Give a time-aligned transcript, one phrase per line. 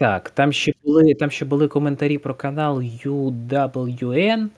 [0.00, 4.48] Так, там ще були, там ще були коментарі про канал UWN,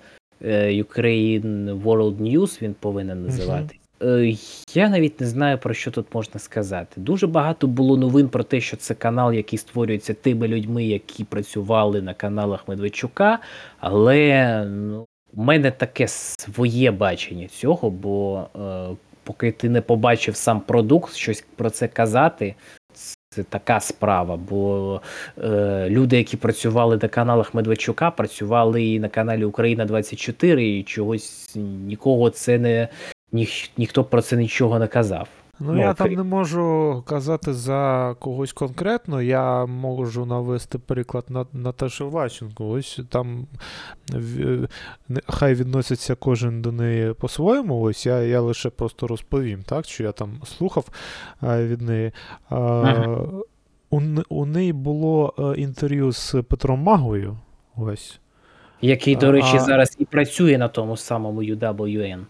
[0.44, 3.76] е, Ukraine World News, він повинен називати.
[4.02, 4.34] Е,
[4.74, 7.00] Я навіть не знаю, про що тут можна сказати.
[7.00, 12.02] Дуже багато було новин про те, що це канал, який створюється тими людьми, які працювали
[12.02, 13.38] на каналах Медведчука,
[13.80, 20.60] але ну, у мене таке своє бачення цього, бо е, поки ти не побачив сам
[20.60, 22.54] продукт, щось про це казати,
[23.34, 24.36] це така справа.
[24.36, 25.00] Бо
[25.42, 31.56] е, люди, які працювали на каналах Медведчука, працювали і на каналі Україна 24 і чогось
[31.86, 32.88] нікого це не
[33.32, 35.28] ніх, ніхто про це нічого не казав.
[35.66, 42.04] Ну, я там не можу казати за когось конкретно, я можу навести приклад на Наташі
[42.04, 42.68] Ващенко.
[42.68, 43.46] Ось там
[45.26, 47.80] хай відноситься кожен до неї по-своєму.
[47.80, 50.88] Ось я я лише просто розповім, так, що я там слухав
[51.42, 52.12] від неї.
[52.48, 53.18] Ага.
[53.90, 57.36] У у неї було е, інтерв'ю з Петром Магою.
[57.76, 58.20] ось.
[58.82, 59.58] Який, до речі, а...
[59.58, 62.24] зараз і працює на тому самому UWN.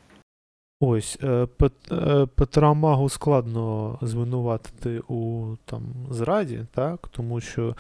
[0.85, 1.47] Ось е,
[1.93, 7.09] е, Петра Магу складно звинуватити у там зраді, так?
[7.11, 7.77] Тому що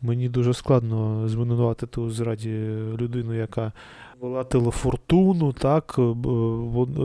[0.00, 2.68] мені дуже складно звинуватити у зраді
[2.98, 3.72] людину, яка
[4.20, 5.98] вела телефортуну, так,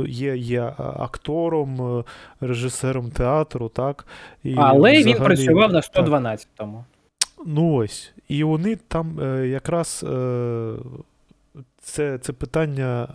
[0.08, 2.04] є є актором,
[2.42, 4.06] режисером театру, так.
[4.44, 6.86] І Але взагалі, він працював на 112-му.
[7.46, 8.14] Ну ось.
[8.28, 10.06] І вони там е, якраз
[11.82, 13.08] це це питання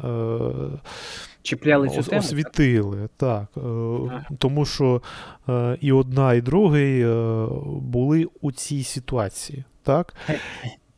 [1.47, 2.21] чіпляли цю тему?
[2.21, 3.47] Освітили, так.
[3.57, 4.27] Ага.
[4.39, 5.03] Тому що
[5.49, 9.65] е, і одна, і другий е, були у цій ситуації.
[9.83, 10.15] так.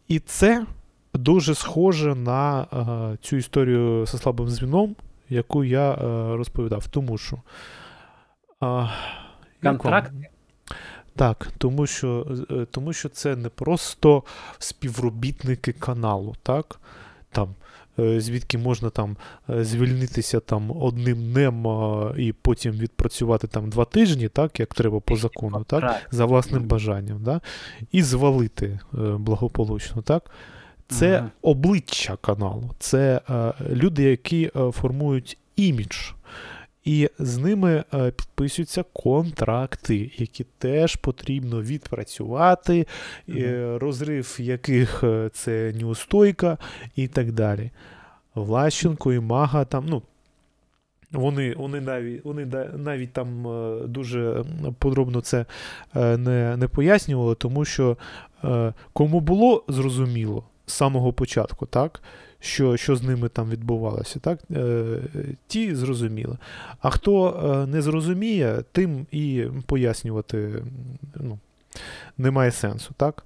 [0.09, 0.67] І це
[1.15, 4.97] дуже схоже на е, цю історію зі слабим дзвіном,
[5.29, 5.97] яку я
[6.37, 6.87] розповідав.
[6.89, 7.37] Тому що.
[9.63, 10.13] Контракт?
[11.17, 12.27] Так, тому що
[12.71, 14.23] тому що це не просто
[14.59, 16.81] співробітники каналу, так?
[17.31, 17.55] Там
[17.99, 19.17] Е, звідки можна там
[19.51, 21.67] е, звільнитися там одним днем
[22.19, 27.23] і потім відпрацювати там два тижні, так, як треба по закону, так, за власним бажанням,
[27.23, 27.41] да,
[27.93, 30.03] і звалити е, благополучно.
[30.03, 30.31] так.
[30.91, 31.31] Це ага.
[31.43, 33.21] обличчя каналу, це
[33.71, 35.97] люди, які формують імідж.
[36.89, 42.87] І з ними підписуються контракти, які теж потрібно відпрацювати,
[43.29, 46.59] mm розрив яких це неустойка
[46.97, 47.71] і так далі.
[48.35, 50.03] Влащенко і Мага там, ну.
[51.13, 52.47] Вони вони, навіть вони
[52.77, 53.43] навіть там
[53.89, 54.45] дуже
[54.79, 55.47] подробно це
[55.95, 57.97] не не пояснювали, тому що
[58.93, 62.03] кому було зрозуміло з самого початку, так,
[62.41, 64.41] що що з ними там відбувалося, так,
[65.47, 66.37] ті зрозуміли.
[66.81, 70.65] А хто не зрозуміє, тим і пояснювати
[71.15, 71.39] ну,
[72.19, 72.95] немає сенсу.
[72.97, 73.25] так.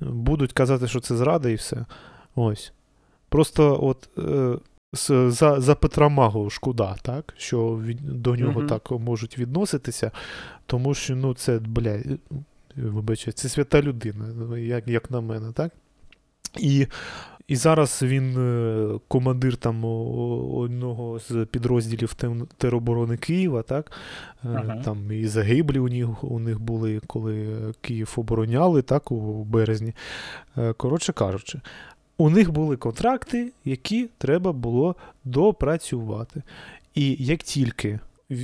[0.00, 1.86] Будуть казати, що це зрада і все.
[2.34, 2.72] Ось.
[3.28, 4.58] Просто от е,
[5.30, 7.34] за за Петра Магу шкода, так?
[7.36, 8.68] що від, до нього uh-huh.
[8.68, 10.10] так можуть відноситися,
[10.66, 11.98] тому що ну, це, бля,
[12.76, 15.72] вибачте, це свята людина, як як на мене, так?
[16.58, 16.86] І
[17.50, 22.14] і зараз він е, командир там одного з підрозділів
[22.56, 23.92] тероборони Києва, так?
[24.44, 24.82] Uh-huh.
[24.82, 29.94] Там і загиблі у них у них були, коли Київ обороняли так, у березні.
[30.58, 31.60] Е, коротше кажучи,
[32.18, 36.42] у них були контракти, які треба було допрацювати.
[36.94, 37.98] І як тільки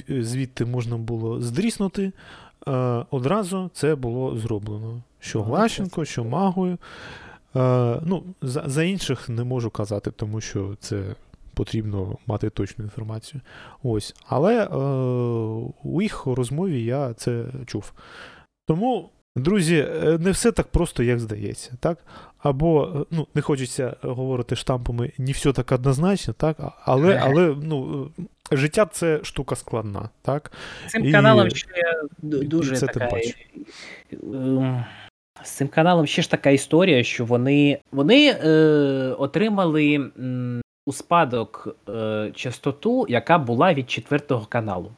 [0.08, 2.12] звідти можна було здріснути,
[2.68, 2.72] е,
[3.10, 5.02] одразу це було зроблено.
[5.20, 6.78] Що Глащенко, що Магою.
[7.56, 11.02] Е, ну, За за інших не можу казати, тому що це
[11.54, 13.40] потрібно мати точну інформацію.
[13.82, 14.14] Ось.
[14.26, 14.68] Але е,
[15.82, 17.92] у їх розмові я це чув.
[18.66, 21.98] Тому Друзі, е, не все так просто, як здається, так?
[22.38, 26.56] Або е, ну, не хочеться говорити штампами, не все так однозначно, так?
[26.84, 28.10] Але але ну,
[28.52, 30.52] життя це штука складна, так?
[30.86, 33.08] Цим і, каналом ще дуже і це така.
[35.42, 38.48] З цим каналом ще ж така історія, що вони вони е,
[39.18, 44.92] отримали м, у спадок е, частоту, яка була від четвертого каналу.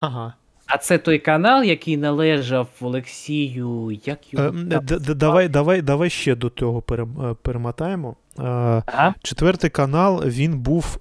[0.00, 0.34] Ага.
[0.66, 4.00] А це той канал, який належав Олексію.
[4.04, 8.16] Як його е, Давай давай, давай ще до того е, перемотаємо.
[8.38, 8.42] Е,
[8.86, 9.14] ага.
[9.22, 10.98] Четвертий канал він був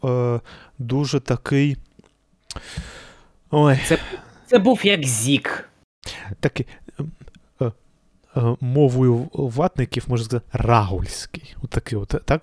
[0.80, 1.78] дуже такий.
[3.52, 3.80] Ой.
[3.86, 3.98] Це
[4.46, 5.70] це був як Зік.
[6.40, 6.87] Такий Е,
[8.62, 11.56] мовою ватників, можна сказати, рагульський.
[11.64, 12.42] Отакий от, так?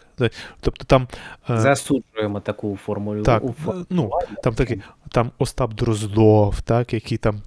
[0.61, 1.08] Тобто там...
[1.50, 3.23] Е, Засуджуємо таку формулю.
[3.23, 3.43] Так,
[3.91, 4.11] ну,
[4.43, 4.81] там такий,
[5.11, 7.43] там Остап Дроздов, так, який там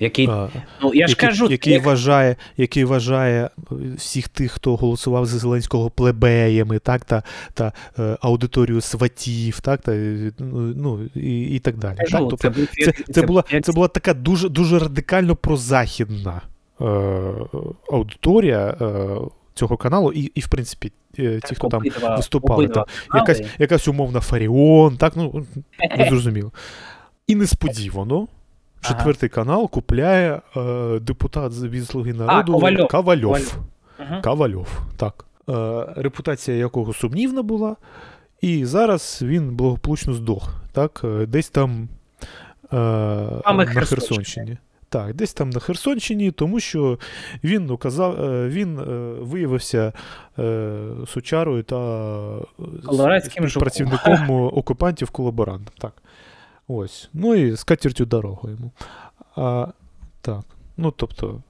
[0.00, 0.48] Який, А,
[0.82, 5.26] ну, я ж який, кажу, який, як- вважає, який вважає е, всіх тих, хто голосував
[5.26, 7.22] за Зеленського плебеями, так, та,
[7.54, 11.96] та е, аудиторію сватів, так, та, е, ну, і, і так далі.
[11.96, 12.40] кажу, так?
[12.40, 16.57] Тобто, це, це, це, була, це була така дуже, дуже радикально прозахідна е,
[17.92, 19.06] аудиторія е,
[19.54, 23.42] цього каналу, і, і в принципі, е, ті, хто там обидва- виступали, обидва там, якась,
[23.58, 25.46] якась умовна Фаріон, так, ну,
[25.98, 26.52] не зрозуміло.
[27.26, 28.16] І несподівано.
[28.82, 28.94] Ага.
[28.94, 32.88] Четвертий канал купляє е, депутат від Слуги народу Ковальов.
[32.88, 33.32] Ковальов.
[33.32, 33.58] Ковальов.
[34.10, 34.22] Мгм.
[34.22, 35.24] Ковальов, так.
[35.50, 37.76] Е, репутація якого сумнівна була,
[38.40, 40.54] і зараз він благополучно здох.
[40.72, 41.00] Так?
[41.04, 41.88] е, Десь там
[42.72, 44.56] е, на Херсонщині.
[44.88, 46.98] Так, десь там на Херсонщині, тому що
[47.44, 48.82] він указав, е, він е,
[49.20, 49.92] виявився
[50.38, 51.76] е, сучарою та
[53.60, 55.74] працівником окупантів колаборантом.
[55.78, 55.92] Так.
[56.68, 57.10] Ось.
[57.12, 58.70] Ну і з катертю дорогу йому.
[59.36, 59.66] А,
[60.20, 60.40] так.
[60.76, 61.42] Ну, тобто,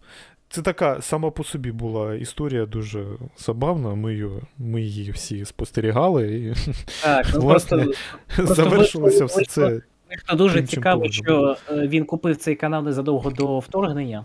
[0.48, 3.06] це така сама по собі була історія дуже
[3.38, 3.94] забавна.
[3.94, 6.54] Ми її, ми її всі спостерігали, і
[7.02, 7.96] Так, ну власне, просто
[8.36, 9.80] просто завершилося все вийшло- це.
[10.16, 14.24] Хто дуже іншим цікаво, що е, він купив цей канал незадовго до вторгнення.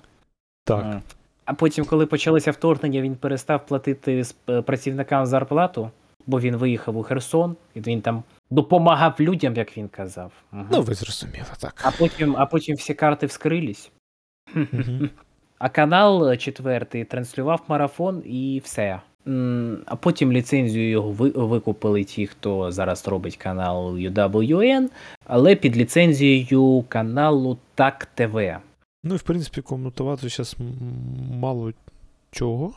[0.63, 0.85] Так.
[0.85, 1.01] Е,
[1.45, 5.91] А потім, коли почалося вторгнення, він перестав платити е, працівникам зарплату,
[6.27, 10.31] бо він виїхав у Херсон, і він там допомагав людям, як він казав.
[10.51, 10.68] Мгм.
[10.71, 11.81] Ну, ви зрозуміли, так.
[11.86, 13.91] А потім, а потім всі карти вскрились.
[14.53, 15.09] Мгм.
[15.59, 19.01] А канал четвертий транслював марафон і все.
[19.85, 21.11] А потім ліцензію його
[21.47, 24.87] викупили ті, хто зараз робить канал UWN,
[25.25, 28.57] але під ліцензією каналу Так ТВ.
[29.03, 30.55] Ну і в принципі коментувати зараз
[31.39, 31.73] мало
[32.31, 32.73] чого,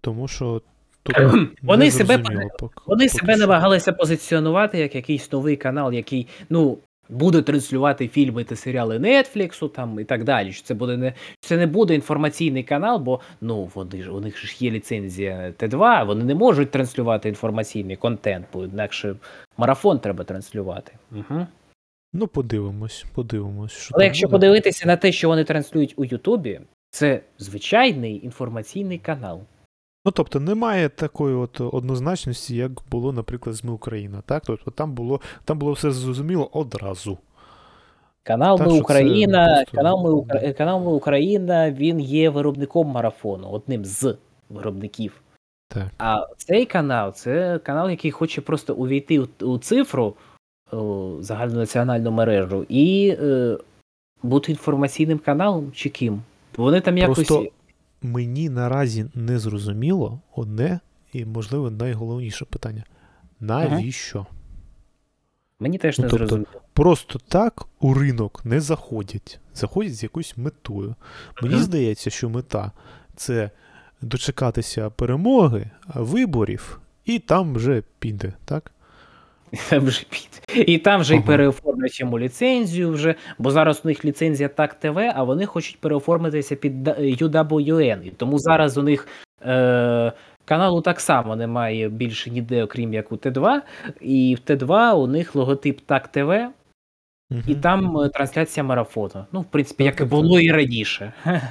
[0.00, 0.62] тому що
[1.02, 1.16] тут
[1.62, 2.50] Вони себе Вони
[2.86, 6.78] поки себе намагалися позиціонувати як якийсь новий канал, який ну
[7.12, 10.52] буде транслювати фільми та серіали Нетфліксу там і так далі.
[10.52, 14.38] Що це буде не це не буде інформаційний канал, бо ну вони ж у них
[14.38, 19.16] ж є ліцензія Т2, вони не можуть транслювати інформаційний контент, бо інакше
[19.56, 20.92] марафон треба транслювати.
[21.12, 21.46] Угу.
[22.12, 23.72] Ну, подивимось, подивимось.
[23.72, 24.32] Що Але якщо буде.
[24.32, 26.60] подивитися на те, що вони транслюють у Ютубі,
[26.90, 29.40] це звичайний інформаційний канал.
[30.04, 34.22] Ну, тобто немає такої от однозначності, як було, наприклад, з Ми Україна.
[34.26, 34.42] Так?
[34.46, 37.18] Тобто там було, там було все зрозуміло одразу.
[38.22, 40.10] Канал Так Ми Україна, просто, канал Ми.
[40.10, 40.52] Укра...
[40.52, 44.16] канал Ми Україна, він є виробником марафону, одним з
[44.50, 45.22] виробників.
[45.68, 45.86] Так.
[45.98, 50.14] А цей канал це канал, який хоче просто увійти у, у цифру,
[50.72, 53.58] у загальнонаціональну мережу, і е,
[54.22, 56.22] бути інформаційним каналом чи ким.
[56.56, 57.16] Вони там якось.
[57.16, 57.50] Просто
[58.02, 60.80] мені наразі не зрозуміло одне
[61.12, 62.84] і, можливо, найголовніше питання.
[63.40, 64.26] Навіщо?
[65.60, 66.62] Мені теж Ну, не тобто, зрозуміло.
[66.72, 69.40] Просто так у ринок не заходять.
[69.54, 70.94] Заходять з якоюсь метою.
[71.42, 71.64] Мені Мгм.
[71.64, 72.72] здається, що мета
[73.16, 73.50] це
[74.00, 78.72] дочекатися перемоги, виборів, і там вже піде, так?
[79.70, 81.22] Там вже під- І там вже Ага.
[81.26, 86.56] переоформлять йому ліцензію вже, бо зараз у них ліцензія Так ТВ, а вони хочуть переоформитися
[86.56, 88.02] під UWN.
[88.02, 89.08] І тому зараз у них
[89.46, 90.12] е,
[90.44, 93.60] каналу так само немає більше ніде, окрім як у Т2.
[94.00, 96.32] І в Т2 у них логотип Так ТВ,
[97.46, 99.26] і там е, трансляція марафону.
[99.32, 101.12] Ну, в принципі, як і було і раніше.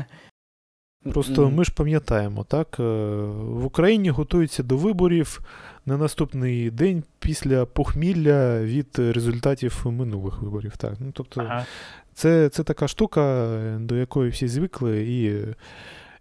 [1.03, 2.77] Просто ми ж пам'ятаємо, так?
[2.80, 5.42] е, В Україні готуються до виборів
[5.85, 10.78] на наступний день після похмілля від результатів минулих виборів.
[10.78, 10.94] Так?
[10.99, 11.66] Ну, тобто, Ага.
[12.14, 13.47] це, це така штука,
[13.80, 15.42] до якої всі звикли, і,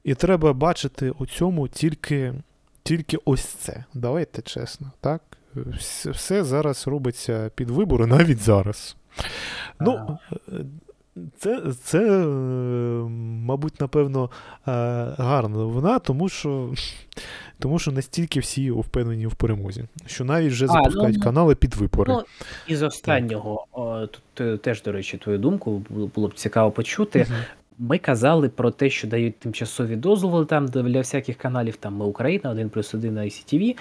[0.04, 2.34] і треба бачити у цьому тільки,
[2.82, 3.84] тільки ось це.
[3.94, 5.22] Давайте чесно, так?
[6.12, 8.96] Все, зараз робиться під вибори, навіть зараз.
[9.80, 10.52] Ну, е,
[11.38, 12.26] це, це е,
[13.46, 14.30] мабуть, напевно,
[14.68, 14.70] е,
[15.18, 16.72] гарна новина, тому що,
[17.58, 21.74] тому що настільки всі впевнені в перемозі, що навіть вже А, запускають ну, канали під
[21.74, 22.12] вибори.
[22.12, 22.22] Ну,
[22.66, 23.66] із останнього,
[24.10, 25.82] тут е, теж, до речі, твою думку
[26.14, 27.26] було б цікаво почути.
[27.28, 27.38] Мгм.
[27.78, 32.50] Ми казали про те, що дають тимчасові дозволи там для всяких каналів, там ми Україна,
[32.50, 33.76] 1 плюс 1 на ICTV.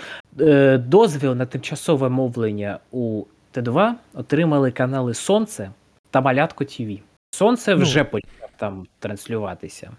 [0.78, 5.72] Дозвіл на тимчасове мовлення у Т2 отримали канали Сонце
[6.12, 7.00] та Малятко ТВ.
[7.32, 7.82] Сонце Ну.
[7.84, 9.92] вже почав там транслюватися.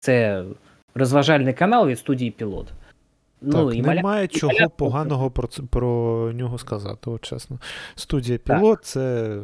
[0.00, 0.44] Це
[0.94, 2.72] розважальний канал від студії Пілот.
[3.44, 7.58] Ну, і немає і чого Малятко- поганого про, про нього сказати, от чесно.
[7.94, 9.36] Студія Пілот це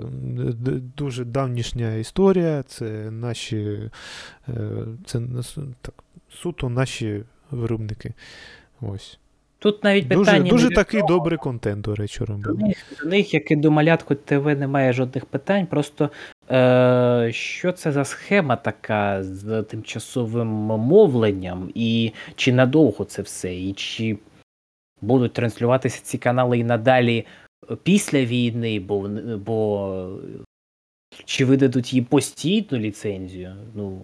[0.97, 3.91] дуже давнішня історія, це наші
[4.49, 4.55] е,
[5.07, 5.21] це
[5.81, 5.95] так,
[6.31, 8.15] суто наші виробники.
[8.81, 9.19] Ось.
[9.59, 10.51] Тут навіть Дуже, питання.
[10.51, 12.75] дуже не такий того, добрий контент, до речі, До робили.
[13.03, 15.67] до них, як і до малятку ТВ, немає жодних питань.
[15.67, 16.11] Просто
[16.51, 23.73] Е, що це за схема така з тимчасовим мовленням, і чи надовго це все, і
[23.73, 24.19] чи
[25.01, 27.27] будуть транслюватися ці канали і надалі
[27.83, 29.09] після війни, бо,
[29.47, 30.21] бо
[31.25, 33.57] чи видадуть їм постійну ліцензію?
[33.75, 34.03] Ну,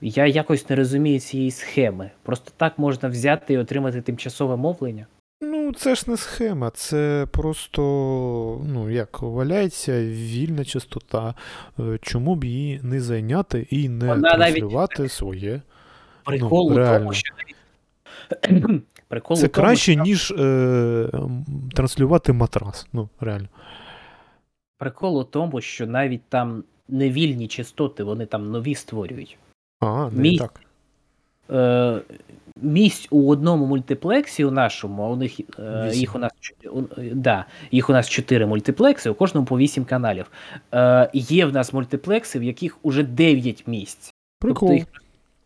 [0.00, 2.10] я якось не розумію цієї схеми.
[2.22, 5.06] Просто так можна взяти і отримати тимчасове мовлення.
[5.40, 7.82] Ну, це ж не схема, це просто,
[8.66, 11.34] ну, як валяється вільна частота.
[11.80, 15.60] Е, Чому б її не зайняти і не Вона навіть- своє?
[16.24, 16.98] Прикол Ну, реально.
[16.98, 17.34] тому, що
[19.08, 20.02] Прикол Це тому, краще, що...
[20.02, 21.08] ніж е,
[21.74, 22.86] транслювати матрас.
[22.92, 23.48] Ну, реально.
[24.78, 29.38] Прикол у тому, що навіть там невільні частоти, вони там нові створюють.
[29.80, 30.60] А, не Мій- так.
[31.50, 32.00] Е,
[32.62, 36.32] місць у одному мультиплексі у нашому, а у них е, їх у нас
[36.72, 36.82] у-
[37.12, 40.30] да, їх у нас чотири мультиплекси, у кожному по вісім каналів.
[40.74, 44.12] Е, є в нас мультиплекси, в яких уже 9 місць.
[44.40, 44.68] Прикол.
[44.68, 44.86] Тобто їх,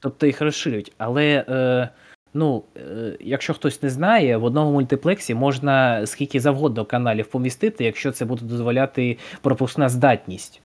[0.01, 0.93] тобто їх розширюють.
[0.99, 1.89] Але е,
[2.35, 8.13] ну, е, якщо хтось не знає, в одному мультиплексі можна скільки завгодно каналів помістити, якщо
[8.13, 10.63] це буде дозволяти пропускна здатність.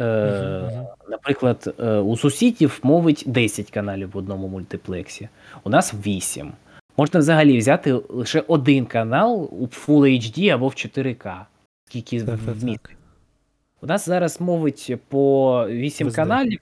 [0.00, 0.81] Е.
[1.08, 5.28] Наприклад, е, у сусідів мовить 10 каналів в одному мультиплексі,
[5.64, 6.52] у нас 8.
[6.96, 11.40] Можна взагалі взяти лише один канал у Full HD або в 4К.
[11.88, 12.38] Скільки так,
[13.80, 16.60] У нас зараз мовить по 8 Без каналів.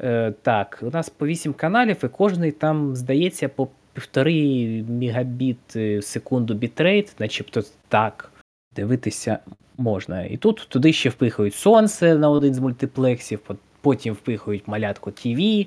[0.00, 5.98] Е, так, у нас по 8 каналів, і кожний там, здається, по півтори мегабіт е,
[5.98, 8.30] в секунду бітрейт, начебто так.
[8.76, 9.38] Дивитися
[9.76, 10.22] можна.
[10.22, 13.40] І тут туди ще впихають сонце на один з мультиплексів,
[13.80, 15.66] потім впихають малятку ТВ.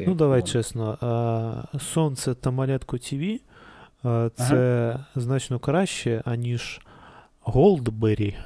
[0.00, 0.98] Ну, давай чесно,
[1.80, 3.38] Сонце та Малятко ТВ
[4.34, 6.80] це значно краще, аніж
[7.40, 8.36] Голдбері,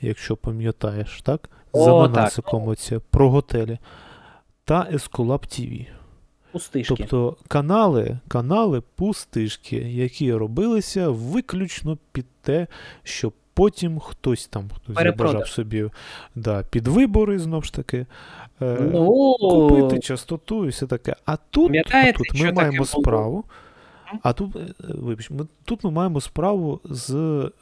[0.00, 1.50] якщо пам'ятаєш, так?
[1.72, 2.16] О, За так.
[2.16, 3.78] Манасиком оце про готелі.
[4.64, 5.86] Та Ескулап ТВ.
[6.52, 6.94] Пустишки.
[6.98, 12.66] Тобто канали, канали пустишки, які робилися виключно під те,
[13.02, 15.90] щоб потім хтось там хтось забажав собі
[16.34, 18.06] да, під вибори, знову ж таки.
[18.62, 21.16] е, ну, купити частоту і все таке.
[21.24, 22.86] А тут, а тут ми маємо було?
[22.86, 23.44] справу.
[24.22, 27.14] А тут, е, вибач, ми, тут ми маємо справу з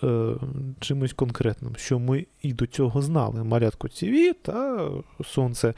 [0.02, 0.34] е,
[0.80, 3.44] чимось конкретним, що ми і до цього знали.
[3.44, 4.88] Марятко ТВ та
[5.24, 5.74] Сонце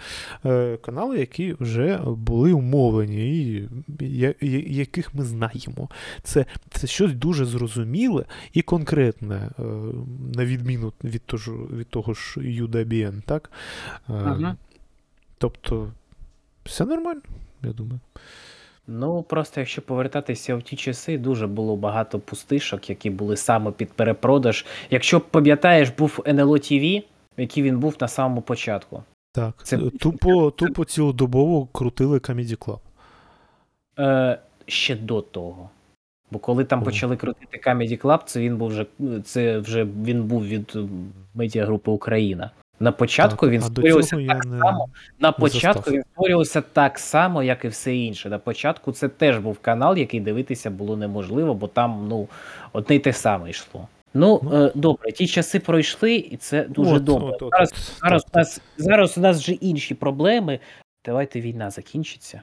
[0.47, 3.69] е, канали, які вже були умовлені, і
[4.01, 5.89] я, я- яких ми знаємо.
[6.23, 9.63] Це, це щось дуже зрозуміле і конкретне, е,
[10.37, 13.51] на відміну від того, від того ж UDBN, так?
[14.11, 14.57] Е, Мгм.
[15.39, 15.93] Тобто,
[16.65, 17.21] все нормально,
[17.63, 18.01] я думаю.
[18.93, 23.93] Ну, просто якщо повертатися в ті часи, дуже було багато пустишок, які були саме під
[23.93, 24.65] перепродаж.
[24.91, 27.03] Якщо пам'ятаєш, був НЛО ТВ,
[27.37, 29.03] який він був на самому початку.
[29.33, 32.79] Так, Це- е, тупо, тупо цілодобово крутили Comedy Club.
[33.99, 35.71] Е, ще до того.
[36.31, 36.85] Бо коли там О.
[36.85, 38.87] почали крутити Comedy Club, це він був вже
[39.25, 40.79] це вже він був від
[41.35, 42.51] медіагрупи Україна.
[42.83, 44.59] На початку Так, він створювався так не...
[44.59, 44.89] само.
[45.19, 45.95] На початку застав.
[45.95, 48.29] він створювався так само, як і все інше.
[48.29, 52.29] На початку це теж був канал, який дивитися було неможливо, бо там ну
[52.73, 53.89] одне й те саме йшло.
[54.15, 54.65] Ну, Ну.
[54.65, 57.29] е, добре, ті часи пройшли, і це дуже От, добре.
[57.29, 60.59] от, от, зараз, от, зараз, так, у нас, зараз у нас вже інші проблеми.
[61.05, 62.43] Давайте війна закінчиться.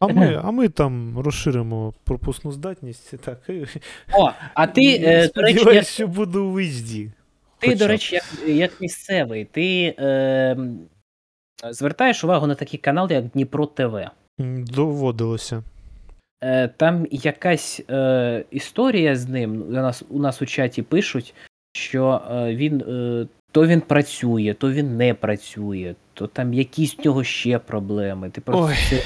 [0.00, 3.14] А ми, а ми там розширимо пропускну здатність.
[3.24, 3.38] Так,
[4.12, 7.10] О, а ти, е, до речі, що буду у виїзді.
[7.60, 10.56] Ти, хоча до речі, як, як місцевий, ти е,
[11.70, 14.10] звертаєш увагу на такий канал, як Дніпро ТВ.
[14.74, 15.62] Доводилося.
[16.42, 19.62] Е, Там якась е, історія з ним.
[19.62, 21.34] У нас, у нас у чаті пишуть,
[21.72, 27.04] що е, він е, то він працює, то він не працює, то там якісь в
[27.04, 28.30] нього ще проблеми.
[28.30, 29.02] Ти просто Ой.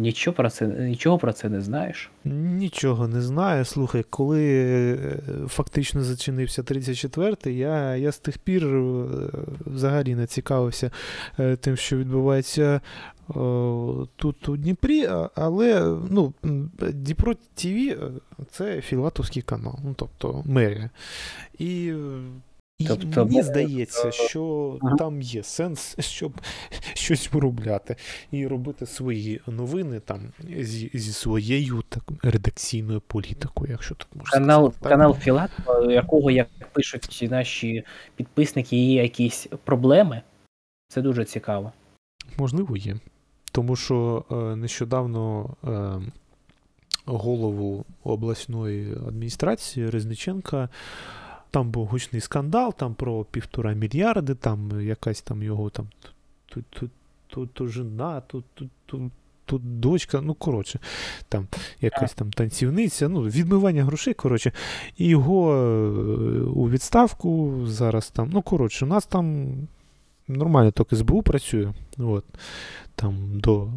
[0.00, 2.10] Нічого, про це, нічого про це не знаєш.
[2.24, 3.64] Нічого не знаю.
[3.64, 9.06] Слухай, коли е, фактично зачинився 34-й, я, я з тих пір е,
[9.66, 10.90] взагалі не цікавився
[11.38, 12.80] е, тим, що відбувається
[14.16, 16.32] тут у Дніпрі, але ну,
[16.92, 17.96] Дніпро ТВ
[18.50, 20.90] це філатовський канал, ну тобто мерія.
[21.58, 21.92] І
[22.88, 24.96] Тобто, мені здається, що Ага.
[24.96, 26.32] там є сенс, щоб
[26.94, 27.96] щось виробляти
[28.30, 34.72] і робити свої новини там зі, зі своєю так, редакційною політикою, якщо так можна Канал,
[34.72, 34.88] сказати.
[34.88, 35.50] канал Філат,
[35.86, 37.84] у якого, як пишуть наші
[38.16, 40.22] підписники, є якісь проблеми.
[40.88, 41.72] Це дуже цікаво.
[42.38, 42.96] Можливо, є.
[43.52, 46.00] Тому що е, нещодавно е,
[47.06, 50.68] голову обласної адміністрації Резниченка
[51.50, 55.88] там був гучний скандал, там про півтора мільярди, там якась там його там
[56.48, 56.90] тут, тут,
[57.28, 59.12] тут, тут жена, тут, тут, тут,
[59.44, 60.78] тут дочка, ну, коротше,
[61.28, 61.46] там
[61.80, 64.52] якась там танцівниця, ну, відмивання грошей, коротше,
[64.96, 65.90] і його е,
[66.40, 69.54] у відставку зараз там, ну, коротше, у нас там
[70.28, 71.72] нормально тільки СБУ працює.
[71.98, 72.24] От.
[73.00, 73.68] Там до,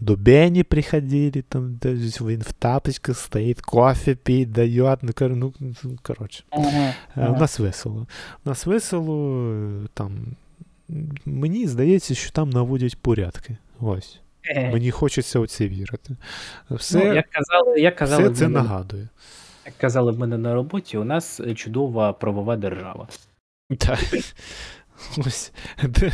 [0.00, 4.96] до Бені приходили, там десь він в тапочках стоїть, кофе пить, дає.
[5.02, 6.44] Ну, кор- ну, ну, коротше.
[6.50, 8.06] Ага, Е, У нас весело.
[8.44, 9.44] У нас весело,
[9.84, 10.26] е, там.
[11.24, 13.56] Мені здається, що там наводять порядки.
[13.80, 14.20] Ось.
[14.56, 16.16] Мені хочеться у це вірити.
[16.70, 19.08] Все, Ну, як казали, як казали, все це мене, нагадує.
[19.66, 23.08] як казали в мене на роботі, у нас чудова правова держава.
[23.78, 23.98] Так.
[25.26, 26.12] Ось, де,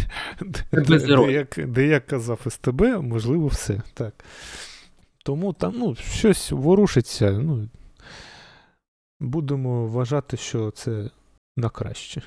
[0.73, 3.81] де, де, як, де як казав СТБ, можливо, все.
[3.95, 4.25] Так.
[5.25, 7.31] Тому там ну, щось ворушиться.
[7.31, 7.69] Ну,
[9.21, 11.11] будемо вважати, що це
[11.57, 12.23] на краще.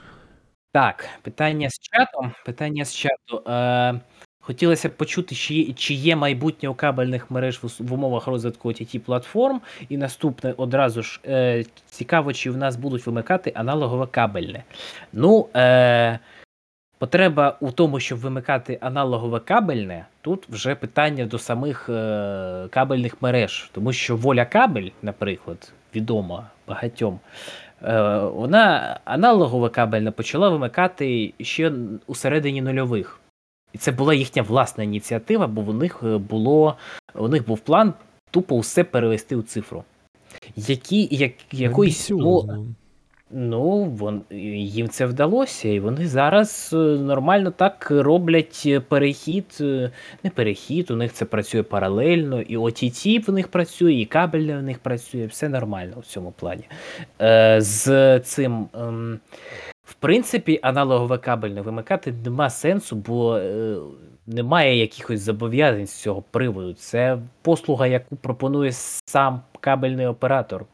[0.74, 2.32] Так, питання з чату.
[2.46, 3.50] Питання з чату.
[3.50, 4.00] Е,
[4.40, 8.70] хотілося б почути, чи, є- чи є майбутнє у кабельних мереж в, в умовах розвитку
[8.70, 9.62] OTT платформ.
[9.90, 14.64] І наступне одразу ж е, цікаво, чи в нас будуть вимикати аналогове кабельне.
[15.14, 16.20] Ну, е,
[17.02, 23.70] потреба у тому, щоб вимикати аналогове кабельне, тут вже питання до самих е, кабельних мереж.
[23.74, 27.20] Тому що воля кабель, наприклад, відома багатьом.
[27.84, 31.72] Е, вона аналогове кабельне почала вимикати ще
[32.08, 33.20] у середині нульових.
[33.74, 36.78] І це була їхня власна ініціатива, бо у них е, було
[37.16, 37.94] у них був план
[38.32, 39.84] тупо все перевести у цифру.
[40.56, 42.66] Які, як, якоїсь, ну, Амбіціозно.
[43.34, 49.92] Ну, вон, їм це вдалося, і вони зараз е, нормально так роблять е, перехід, е,
[50.24, 54.64] не перехід, у них це працює паралельно, і OTT в них працює, і кабельне в
[54.64, 56.64] них працює, все нормально в цьому плані.
[57.22, 59.20] Е, з цим, ем,
[59.84, 63.40] в принципі, аналогове кабельне вимикати нема сенсу, бо
[64.28, 66.74] немає якихось зобов'язань з цього приводу.
[66.74, 68.72] Це послуга, яку пропонує
[69.06, 70.66] сам кабельний оператор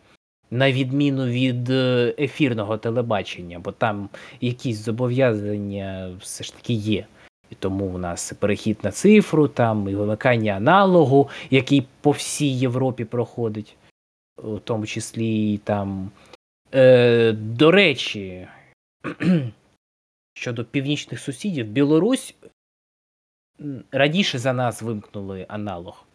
[0.51, 4.09] на відміну від е, ефірного телебачення, бо там
[4.41, 7.05] якісь зобов'язання все ж таки є.
[7.49, 13.05] І тому у нас перехід на цифру, там і вимикання аналогу, який по всій Європі
[13.05, 13.75] проходить,
[14.43, 16.11] у тому числі і там.
[16.73, 18.47] Е, до речі,
[20.33, 22.35] щодо північних сусідів, Білорусь
[23.91, 26.06] раніше за нас вимкнули аналог.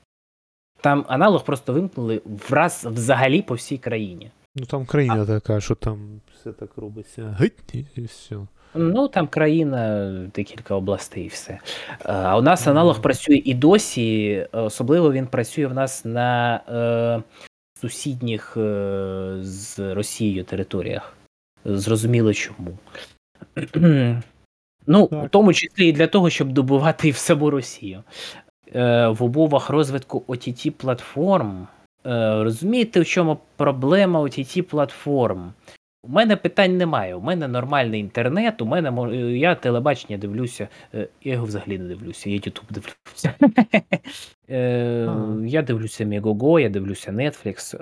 [0.82, 4.30] Там аналог просто вимкнули враз взагалі по всій країні.
[4.56, 7.36] Ну там країна така, що там все так робиться.
[7.38, 8.36] Гить, і, і все.
[8.74, 11.52] Ну, там країна, декілька областей і все.
[11.52, 11.58] Е,
[12.04, 17.22] А у нас аналог працює і досі, особливо він працює в нас на е,
[17.80, 21.16] сусідніх е, з Росією територіях.
[21.64, 22.78] Зрозуміло чому.
[24.86, 25.24] ну, Так.
[25.24, 28.02] в тому числі і для того, щоб добувати в саму Росію.
[28.74, 31.66] Е, в умовах розвитку OTT платформ.
[32.06, 35.52] Е, розумієте, в чому проблема OTT платформ?
[36.04, 37.14] У мене питань немає.
[37.14, 40.68] У мене нормальний інтернет, у мене я телебачення дивлюся.
[40.94, 43.34] е, Я його взагалі не дивлюся, я YouTube дивлюся.
[45.46, 47.76] Я дивлюся Megogo, я дивлюся Netflix.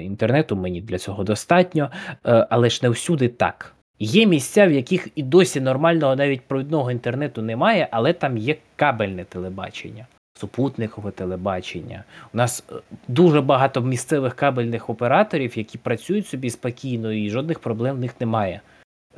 [0.00, 1.90] Інтернету мені для цього достатньо,
[2.22, 3.74] але ж не всюди так.
[3.98, 9.24] Є місця, в яких і досі нормального навіть провідного інтернету немає, але там є кабельне
[9.24, 10.06] телебачення,
[10.40, 12.04] супутникове телебачення.
[12.34, 12.74] У нас е,
[13.08, 18.60] дуже багато місцевих кабельних операторів, які працюють собі спокійно, і жодних проблем в них немає.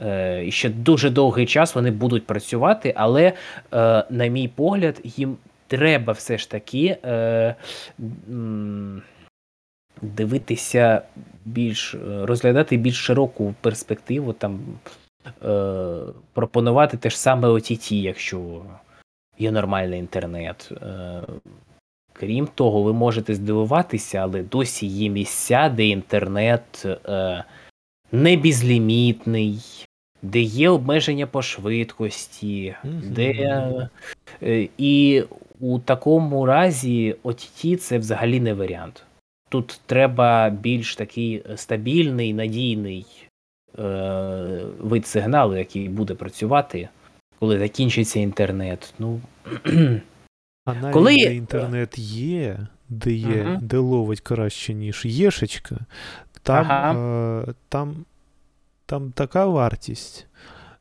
[0.02, 3.35] Е, і ще дуже довгий час вони будуть працювати, але, е,
[4.11, 6.96] на мій погляд, їм треба все ж таки
[10.02, 11.02] дивитися
[11.44, 14.61] більш, розглядати більш широку перспективу, там,
[16.32, 18.62] пропонувати те ж саме OTT, якщо
[19.42, 20.72] є нормальний інтернет.
[20.83, 21.22] Е,
[22.12, 27.44] Крім того, ви можете здивуватися, але досі є місця, де інтернет е,
[28.12, 29.59] не безлімітний,
[30.22, 33.31] де є обмеження по швидкості, де
[34.42, 35.22] е, і
[35.61, 39.05] у такому разі OTT це взагалі не варіант.
[39.48, 43.07] Тут треба більш такий стабільний, надійний
[43.78, 46.88] е, вид сигналу, який буде працювати,
[47.38, 48.94] коли закінчиться інтернет.
[48.98, 49.20] Ну,
[50.64, 53.59] А навіть Коли- де інтернет є, де є, Мгм.
[53.66, 55.76] де ловить краще, ніж єшечка,
[56.42, 58.05] там, е, там,
[58.87, 60.26] там така вартість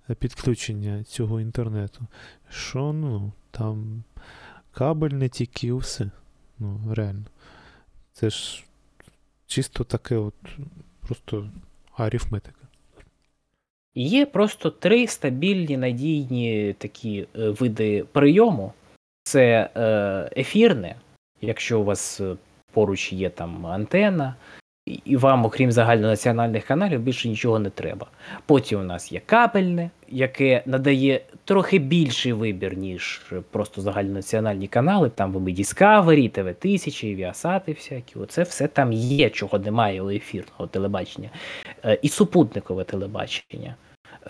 [0.10, 2.08] е, підключення цього інтернету,
[2.50, 4.04] що ну, там
[4.72, 6.12] кабель не тільки все.
[6.60, 7.24] Ну, реально.
[8.14, 8.64] Це ж
[9.48, 10.36] чисто таке от
[11.00, 11.50] просто
[11.98, 12.61] арифметика.
[13.96, 18.74] Є просто три стабільні надійні такі е, види прийому:
[19.24, 20.96] це е, ефірне,
[21.42, 22.36] якщо у вас е,
[22.74, 24.36] поруч є там антенна,
[25.06, 28.08] і- вам, окрім загальнонаціональних каналів, більше нічого не треба.
[28.46, 35.10] Потім у нас є кабельне, яке надає трохи більший вибір, ніж просто загальнонаціональні канали.
[35.10, 38.20] Там ви Discovery, TV 1000, Viasat всякі.
[38.20, 41.30] Оце все там є, чого немає у ефірного телебачення.
[41.86, 43.76] Е, І супутникове телебачення.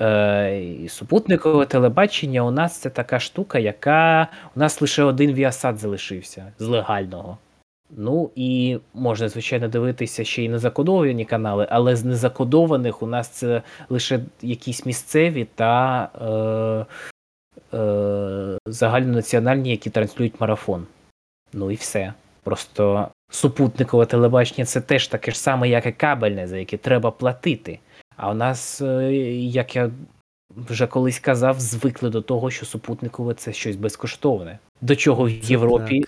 [0.01, 5.75] Е, і супутникове телебачення у нас це така штука, яка у нас лише один Viasat
[5.75, 7.37] залишився з легального.
[7.97, 13.61] Ну і можна, звичайно, дивитися ще й незакодовані канали, але з незакодованих у нас це
[13.89, 16.03] лише якісь місцеві та
[17.73, 20.85] е, е, загальнонаціональні, які транслюють марафон.
[21.53, 22.13] Ну і все.
[22.43, 27.79] Просто супутникове телебачення це теж таке ж саме, як і кабельне, за яке треба платити.
[28.17, 29.91] А у нас, е, як я
[30.55, 34.59] вже колись казав, звикли до того, що супутникове це щось безкоштовне.
[34.81, 36.05] До чого в Європі,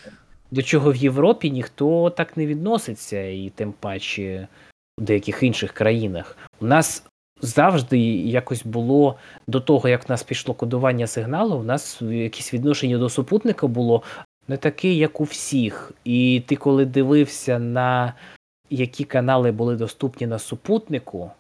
[0.54, 4.48] до чого в Європі ніхто так не відноситься, і тим паче
[5.00, 6.38] в деяких інших країнах.
[6.62, 7.06] У нас
[7.42, 9.16] завжди якось було
[9.48, 14.04] до того, як в нас пішло кодування сигналу, у нас якесь відношення до супутника було
[14.48, 15.92] не таке, як у всіх.
[16.04, 18.14] І ти, коли дивився на
[18.70, 21.32] які канали були доступні на супутнику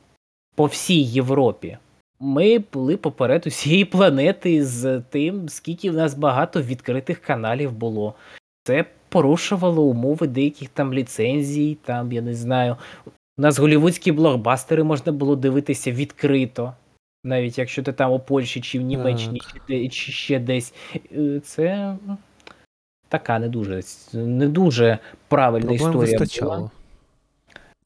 [0.55, 1.77] по всій Європі.
[2.19, 8.15] Ми були поперед усієї планети з тим, скільки в нас багато відкритих каналів було.
[8.63, 12.77] Це порушувало умови деяких там ліцензій, там, я не знаю.
[13.37, 16.73] У нас голівудські блокбастери можна було дивитися відкрито,
[17.23, 20.73] навіть якщо ти там у Польщі чи в Німеччині, чи, чи ще десь.
[21.11, 22.17] Е, Це ну,
[23.09, 23.81] така не дуже,
[24.13, 24.97] не дуже
[25.27, 25.93] правильна Проблем історія.
[25.93, 26.19] була.
[26.19, 26.71] вистачало.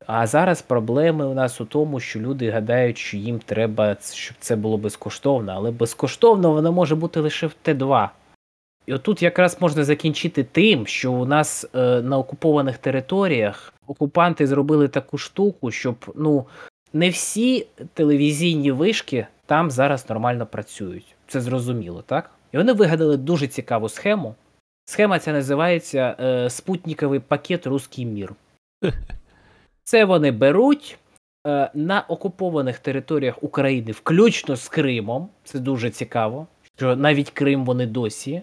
[0.08, 4.56] А зараз проблеми у нас у тому, що люди гадають, що їм треба, щоб це
[4.56, 8.10] було безкоштовно, але безкоштовно воно може бути лише в Т2.
[8.88, 14.88] І отут якраз можна закінчити тим, що у нас е, на окупованих територіях окупанти зробили
[14.88, 16.45] таку штуку, щоб ну
[16.93, 21.15] не всі телевізійні вишки там зараз нормально працюють.
[21.28, 22.32] Це зрозуміло, так?
[22.52, 24.36] І вони вигадали дуже цікаву схему.
[24.86, 28.34] Схема ця називається е, спутниковий пакет Руський мір.
[29.84, 30.97] Це вони беруть
[31.47, 35.30] е, на окупованих територіях України, включно з Кримом.
[35.43, 36.47] Це дуже цікаво,
[36.78, 38.41] що навіть Крим вони досі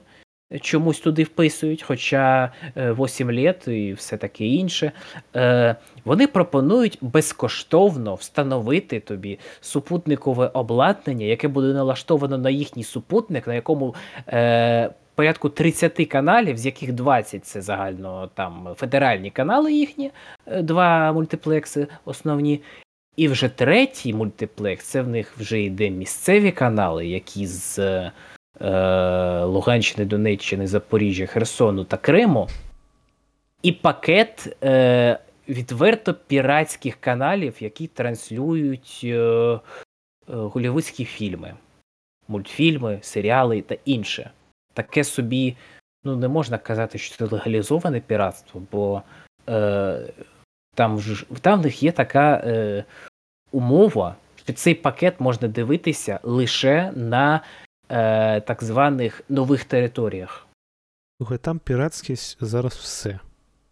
[0.61, 4.93] чомусь туди вписують, хоча е, 8 літ і все таке інше.
[5.37, 13.55] Е, вони пропонують безкоштовно встановити тобі супутникове обладнання, яке буде налаштовано на їхній супутник, на
[13.55, 13.95] якому
[14.29, 20.11] е, порядку 30 каналів, з яких 20 це загально там федеральні канали їхні,
[20.47, 22.61] е, два мультиплекси основні.
[23.17, 28.13] І вже третій мультиплекс це в них вже йде місцеві канали, які з е,
[29.45, 32.49] Луганщини, Донеччини, Запоріжжя, Херсону та Криму.
[33.63, 39.59] І пакет е, відверто піратських каналів, які транслюють е, е,
[40.27, 41.55] голівудські фільми,
[42.29, 44.31] мультфільми, серіали та інше.
[44.73, 45.57] Таке собі,
[46.05, 49.03] ну не можна казати, що це легалізоване піратство, бо
[49.49, 50.01] е,
[50.75, 52.85] там, ж, там в них є така е,
[53.53, 57.41] умова, що цей пакет можна дивитися лише на
[57.91, 60.47] е, так званих нових територіях.
[61.21, 63.19] Слухай, там піратськість зараз все.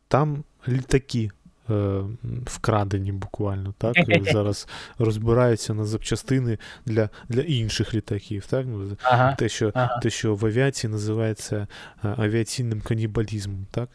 [0.09, 1.31] Там літаки
[1.70, 2.01] е,
[2.46, 3.96] вкрадені буквально, так?
[4.33, 8.46] Зараз розбираються на запчастини для, для інших літаків.
[8.46, 8.66] Так?
[8.68, 9.35] Ну, Ага.
[9.35, 9.98] Те, що, Ага.
[10.03, 11.66] те, що в авіації називається
[12.05, 13.88] е, авіаційним канібалізмом, так?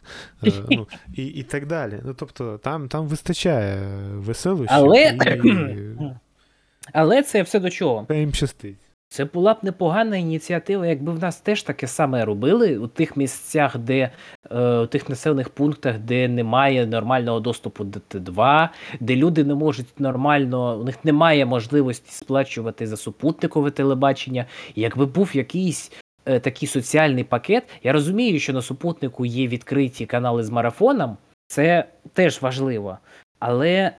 [0.44, 2.00] Е, ну, і, і так далі.
[2.04, 6.10] Ну, тобто, там, там вистачає веселощів, Але- і
[6.92, 8.04] Але це все до чого?
[8.08, 8.76] та їм щастить.
[9.10, 13.78] Це була б непогана ініціатива, якби в нас теж таке саме робили у тих місцях,
[13.78, 14.10] де
[14.50, 18.68] е, у тих населених пунктах, де немає нормального доступу до Т2,
[19.00, 24.46] де люди не можуть нормально, у них немає можливості сплачувати за супутникове телебачення.
[24.74, 25.92] Якби був якийсь
[26.26, 31.16] е, такий соціальний пакет, я розумію, що на супутнику є відкриті канали з марафоном,
[31.46, 32.98] це теж важливо.
[33.38, 33.92] Але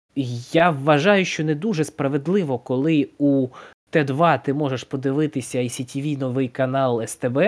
[0.51, 3.47] я вважаю, що не дуже справедливо, коли у
[3.91, 7.39] Т2 ти можеш подивитися ICTV новий канал СТБ,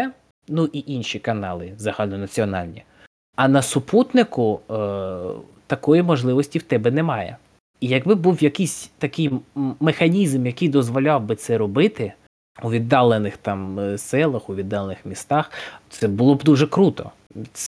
[0.48, 2.84] ну і інші канали загальнонаціональні.
[3.36, 4.74] А на супутнику е,
[5.68, 7.38] такої можливості в тебе немає.
[7.80, 9.32] І якби був якийсь такий
[9.80, 12.14] механізм, який дозволяв би це робити
[12.64, 15.52] у віддалених там е, селах, у віддалених містах,
[15.90, 17.12] це було б дуже круто.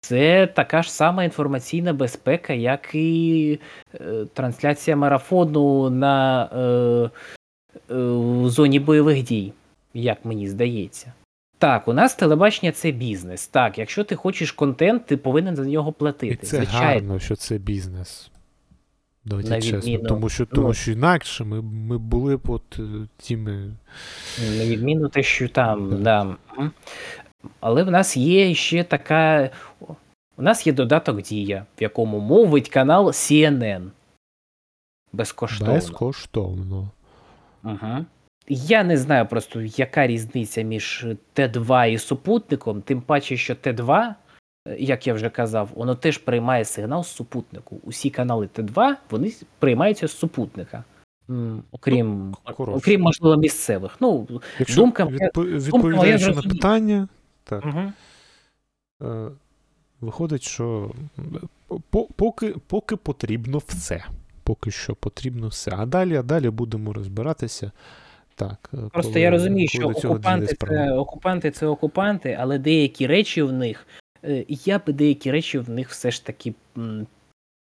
[0.01, 3.59] Це така ж сама інформаційна безпека, як і
[3.95, 3.99] е,
[4.35, 7.11] трансляція марафону на е,
[7.75, 9.53] е, в зоні бойових дій,
[9.95, 11.13] як мені здається.
[11.59, 13.47] Так, у нас телебачення це бізнес.
[13.47, 16.35] Так, якщо ти хочеш контент, ти повинен за нього платити.
[16.35, 16.87] І це Звичайно.
[16.87, 18.31] гарно, що це бізнес.
[19.25, 19.79] Давайте На чесно.
[19.79, 22.83] відміну- Тому що, тому ну- що інакше ми, ми були б от е,
[23.29, 23.71] тими.
[24.59, 25.97] На відміну те, що там, Да.
[26.57, 26.71] да.
[27.61, 29.51] Але в нас є ще така.
[30.37, 33.83] У нас є додаток Дія, в якому мовить канал CNN.
[35.13, 35.75] Безкоштовно.
[35.75, 36.91] Безкоштовно.
[37.65, 38.05] Угу.
[38.49, 44.15] Я не знаю просто, яка різниця між Т2 і супутником, тим паче, що Т2,
[44.69, 47.81] е, як я вже казав, воно теж приймає сигнал з супутнику.
[47.85, 50.85] Усі канали Т2 вони приймаються з супутника.
[51.73, 52.79] Окрім, коротше.
[52.79, 53.97] окрім, можливо, місцевих.
[54.01, 57.09] Ну, Якщо Думка моя відповідаючи на питання,
[57.45, 57.93] так, угу.
[59.11, 59.31] е,
[60.01, 60.91] виходить, що
[62.17, 64.05] поки, поки потрібно все.
[64.45, 65.73] Поки що потрібно все.
[65.77, 67.73] А далі, а далі будемо розбиратися.
[68.35, 73.43] Так, е, Просто коли- я розумію, що окупанти це, окупанти це окупанти, але деякі речі
[73.43, 73.87] в них,
[74.25, 76.55] е, я би деякі речі в них все ж таки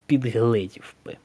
[0.06, 1.18] підгледів би.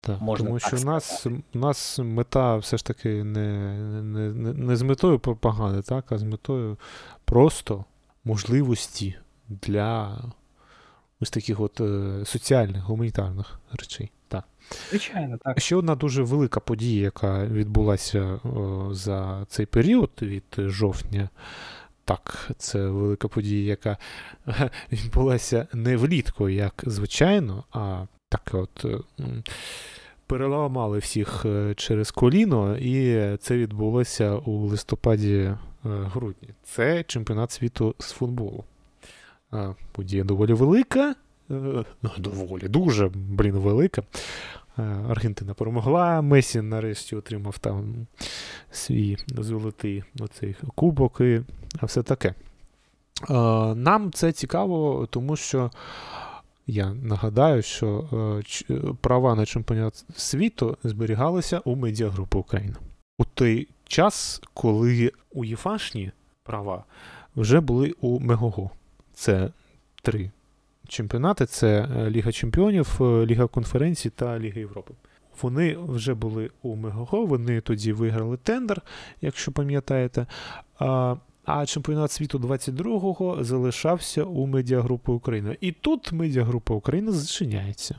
[0.00, 4.52] Так, Можна тому так що у нас, нас мета все ж таки не, не, не,
[4.52, 6.76] не з метою пропаганди, так, а з метою
[7.24, 7.84] просто
[8.24, 9.14] можливості
[9.48, 10.18] для
[11.20, 14.10] ось таких от е, соціальних, гуманітарних речей.
[14.28, 14.44] Так.
[14.90, 15.60] Звичайно, так.
[15.60, 21.28] Ще одна дуже велика подія, яка відбулася о, за цей період від жовтня.
[22.04, 23.96] Так, це велика подія, яка
[24.92, 28.98] відбулася не влітку, як звичайно, а так от е,
[30.26, 36.48] переламали всіх е, через коліно, і це відбулося у листопаді-грудні.
[36.62, 38.64] Це чемпіонат світу з футболу.
[39.92, 41.14] Подія доволі велика.
[41.50, 44.02] Е, ну, Доволі дуже, блін, велика.
[44.78, 48.06] Е, Аргентина перемогла, Месі нарешті отримав там
[48.70, 51.40] свій золотий оцей кубок і
[51.82, 52.28] все таке.
[52.28, 52.34] Е,
[53.74, 55.70] Нам це цікаво, тому що
[56.66, 58.08] я нагадаю, що
[59.00, 62.74] права на чемпіонат світу зберігалися у медіагрупи України.
[63.18, 66.10] У той час, коли УЄФАшні
[66.42, 66.84] права
[67.36, 68.70] вже були у Мегого.
[69.14, 69.50] Це
[70.02, 70.30] три
[70.88, 74.94] чемпіонати: це е, Ліга Чемпіонів, е, Ліга конференцій та Ліга Європи.
[75.42, 78.82] Вони вже були у Мегого, вони тоді виграли тендер,
[79.20, 80.26] якщо пам'ятаєте.
[80.78, 85.56] А, а чемпіонат світу 22-го залишався у медіагрупи України.
[85.60, 87.96] І тут медіагрупа України зачиняється.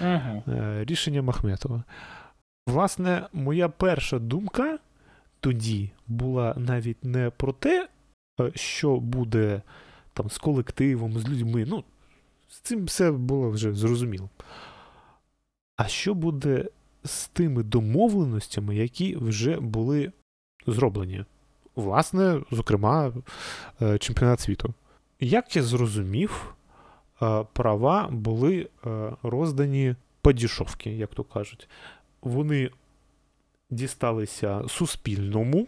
[0.00, 0.42] Угу.
[0.48, 1.84] Е, рішення Махметова.
[2.66, 4.78] Власне, моя перша думка
[5.40, 7.88] тоді була навіть не про те,
[8.54, 9.62] що буде
[10.12, 11.64] там з колективом, з людьми.
[11.68, 11.84] Ну,
[12.48, 14.28] з цим все було вже зрозуміло.
[15.76, 16.68] А що буде
[17.04, 20.12] з тими домовленостями, які вже були
[20.66, 21.24] зроблені?
[21.76, 23.12] Власне, зокрема,
[23.82, 24.74] е, чемпіонат світу.
[25.20, 26.54] Як я зрозумів,
[27.22, 31.68] е, права були е, роздані по дішовки, як то кажуть.
[32.22, 32.70] Вони
[33.70, 35.66] дісталися суспільному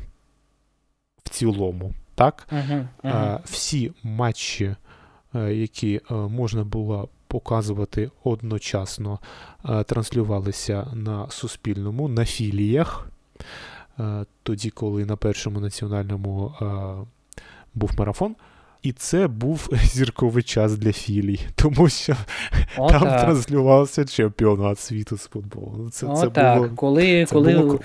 [1.25, 2.49] в цілому, так?
[2.53, 2.88] Угу.
[3.05, 4.77] Е, всі матчі,
[5.38, 9.18] які е, можна було показувати одночасно,
[9.68, 13.09] е, транслювалися на Суспільному, на філіях.
[14.01, 16.64] Е, Тоді, коли на першому національному е,
[17.74, 18.37] був марафон.
[18.83, 22.16] І це був зірковий час для філій, тому що
[22.77, 25.74] там транслювався чемпіонат світу з футболу.
[25.79, 26.59] Ну, Це, це, Отак.
[26.59, 27.85] було, Коли, це коли, було круто.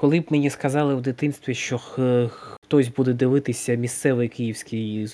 [0.00, 2.28] Коли б мені сказали в дитинстві, що х-
[2.62, 5.08] хтось буде дивитися місцевий київський,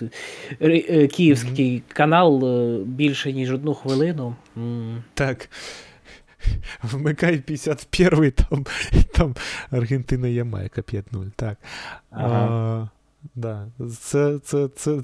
[0.60, 4.36] е, київський канал е, більше, ніж одну хвилину.
[4.56, 5.48] м, Так.
[6.82, 8.66] Вмикай 51-й, там,
[9.12, 9.34] там
[9.70, 11.30] Аргентина Ямайка 5-0.
[11.36, 11.58] Так.
[12.10, 12.46] Ага.
[12.46, 12.88] А,
[13.34, 13.66] да.
[14.00, 15.00] це, це, це,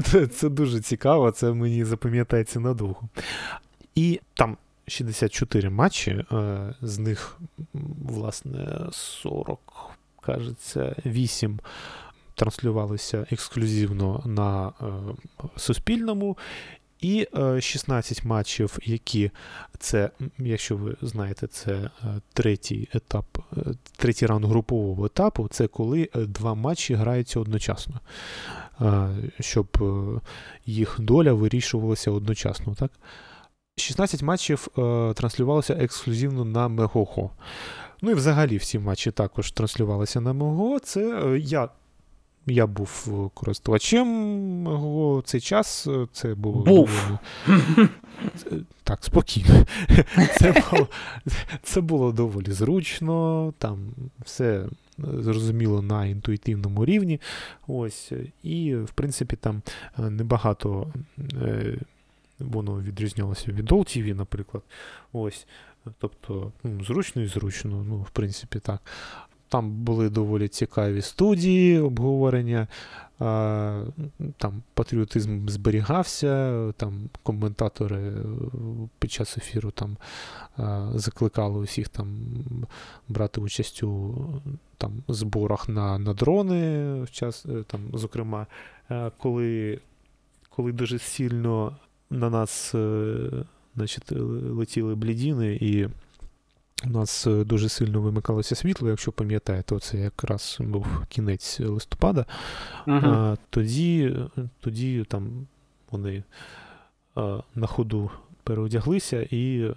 [0.00, 3.08] це, це дуже цікаво, це мені запам'ятається надовго.
[3.94, 4.56] І там
[4.90, 7.38] 64 матчі, е, з них,
[8.02, 9.58] власне, 40,
[10.20, 11.60] кажеться, 8
[12.34, 14.72] транслювалися ексклюзивно на е,
[15.56, 16.36] Суспільному.
[17.00, 19.30] І е, 16 матчів, які
[19.78, 21.90] це, якщо ви знаєте, це е,
[22.32, 23.60] третій етап, е,
[23.96, 28.00] третій раунд групового етапу, це коли е, два матчі граються одночасно,
[28.80, 29.08] е,
[29.40, 30.20] щоб е,
[30.66, 32.74] їх доля вирішувалася одночасно.
[32.74, 32.90] Так?
[33.80, 37.30] 16 матчів е, транслювалося ексклюзивно на Мегого.
[38.02, 40.78] Ну і взагалі всі матчі також транслювалися на Мего.
[40.78, 41.68] Це е, я
[42.46, 44.08] я був е, користувачем
[44.66, 45.86] його цей час.
[45.86, 46.90] е, Це було Був.
[47.46, 47.88] доволі-
[48.36, 48.50] Це-
[48.84, 49.66] так, спокійно.
[50.38, 50.88] Це було,
[51.62, 53.78] це було доволі зручно, там
[54.24, 54.68] все е,
[55.18, 57.20] зрозуміло на інтуїтивному рівні.
[57.66, 59.62] Ось, і, в принципі, там
[59.98, 60.92] небагато
[61.42, 61.78] е,
[62.40, 64.62] воно відрізнялося від OLTV, наприклад.
[65.12, 65.46] Ось,
[65.98, 68.80] тобто, ну, зручно і зручно, ну, в принципі, так.
[69.48, 72.68] Там були доволі цікаві студії, обговорення.
[74.36, 78.22] Там патріотизм зберігався, там коментатори е,
[78.98, 79.96] під час ефіру там
[80.94, 82.08] закликали усіх там
[83.08, 84.14] брати участь у
[84.80, 88.46] там, зборах на, на дрони, в час, е, там, зокрема,
[88.90, 89.80] е, коли,
[90.50, 91.76] коли дуже сильно
[92.10, 93.30] на нас е,
[93.76, 94.12] значить,
[94.50, 95.88] летіли блідіни і
[96.84, 102.26] у нас е, дуже сильно вимикалося світло, якщо пам'ятаєте, це якраз був кінець листопада.
[102.86, 104.16] А, тоді,
[104.60, 105.46] тоді там
[105.90, 106.22] вони
[107.14, 108.10] а, на ходу
[108.44, 109.74] переодяглися і, е,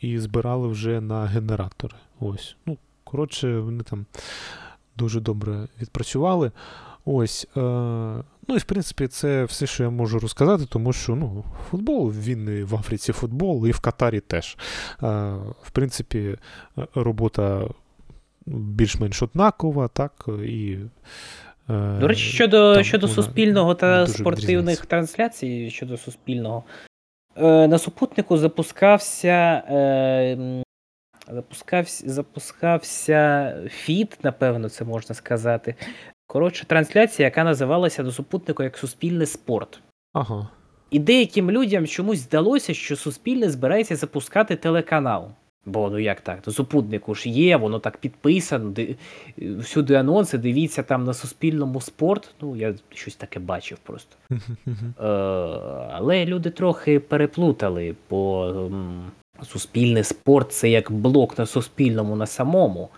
[0.00, 1.96] і збирали вже на генератори.
[2.20, 2.56] Ось.
[2.66, 4.06] Ну, коротше, вони там
[4.96, 6.52] дуже добре відпрацювали.
[7.04, 7.48] Ось.
[7.56, 12.10] Е, ну і в принципі, це все, що я можу розказати, тому що ну, футбол,
[12.10, 14.56] він і в Африці футбол, і в Катарі теж.
[15.62, 16.36] В принципі,
[16.94, 17.68] робота
[18.46, 20.76] більш-менш однакова, так, і.
[21.70, 26.64] е, До речі, щодо, там щодо суспільного та спортивних трансляцій, щодо суспільного.
[27.36, 29.62] Е, на супутнику запускався.
[29.68, 30.62] Е,
[31.32, 35.74] запускався, запускався фід, напевно, це можна сказати.
[36.32, 39.80] Коротше, трансляція, яка називалася до супутнику як Суспільний спорт.
[40.12, 40.48] Ага.
[40.90, 45.28] І деяким людям чомусь здалося, що Суспільне збирається запускати телеканал.
[45.66, 46.42] Бо ну як так?
[46.42, 48.96] То супутнику ж є, воно так підписано, ди-
[49.38, 52.34] всюди анонси, дивіться там на Суспільному спорт.
[52.40, 54.16] Ну, я щось таке бачив просто.
[55.00, 55.04] Е,
[55.92, 59.10] але люди трохи переплутали, бо м,
[59.42, 62.88] суспільний спорт це як блок на суспільному на самому.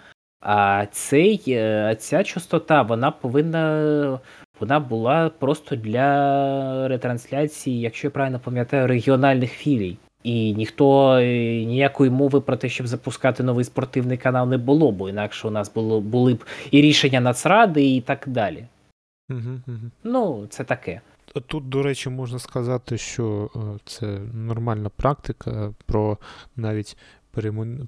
[0.44, 4.20] А цей, е, ця частота вона повинна.
[4.60, 9.96] Вона була просто для ретрансляції, якщо я правильно пам'ятаю, регіональних філій.
[10.22, 15.08] І ніхто е, ніякої мови про те, щоб запускати новий спортивний канал, не було, бо
[15.08, 18.64] інакше у нас було, були б і рішення Нацради, і так далі.
[19.28, 19.90] Мгм, мгм.
[20.04, 21.00] Ну, це таке.
[21.46, 26.18] Тут, до речі, можна сказати, що е, це нормальна практика про
[26.56, 26.96] навіть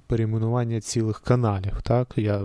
[0.07, 1.81] перейменування цілих каналів.
[1.83, 2.13] Так?
[2.15, 2.41] Я,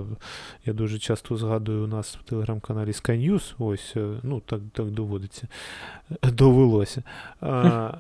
[0.67, 4.91] я дуже часто згадую у нас в телеграм-каналі Sky News, ось, е, ну, так, так
[4.91, 5.49] доводиться,
[6.23, 7.03] е, довелося.
[7.41, 7.93] А,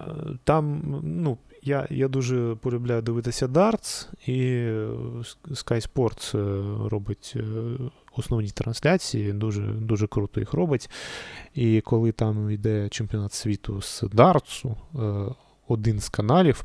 [0.44, 4.88] там, ну, я, я дуже полюбляю дивитися дартс, і е,
[5.50, 6.38] Sky Sports
[6.88, 7.36] робить
[8.16, 10.90] основні трансляції, дуже, дуже круто їх робить.
[11.54, 14.76] І коли там йде чемпіонат світу з дартсу,
[15.72, 16.64] один з каналів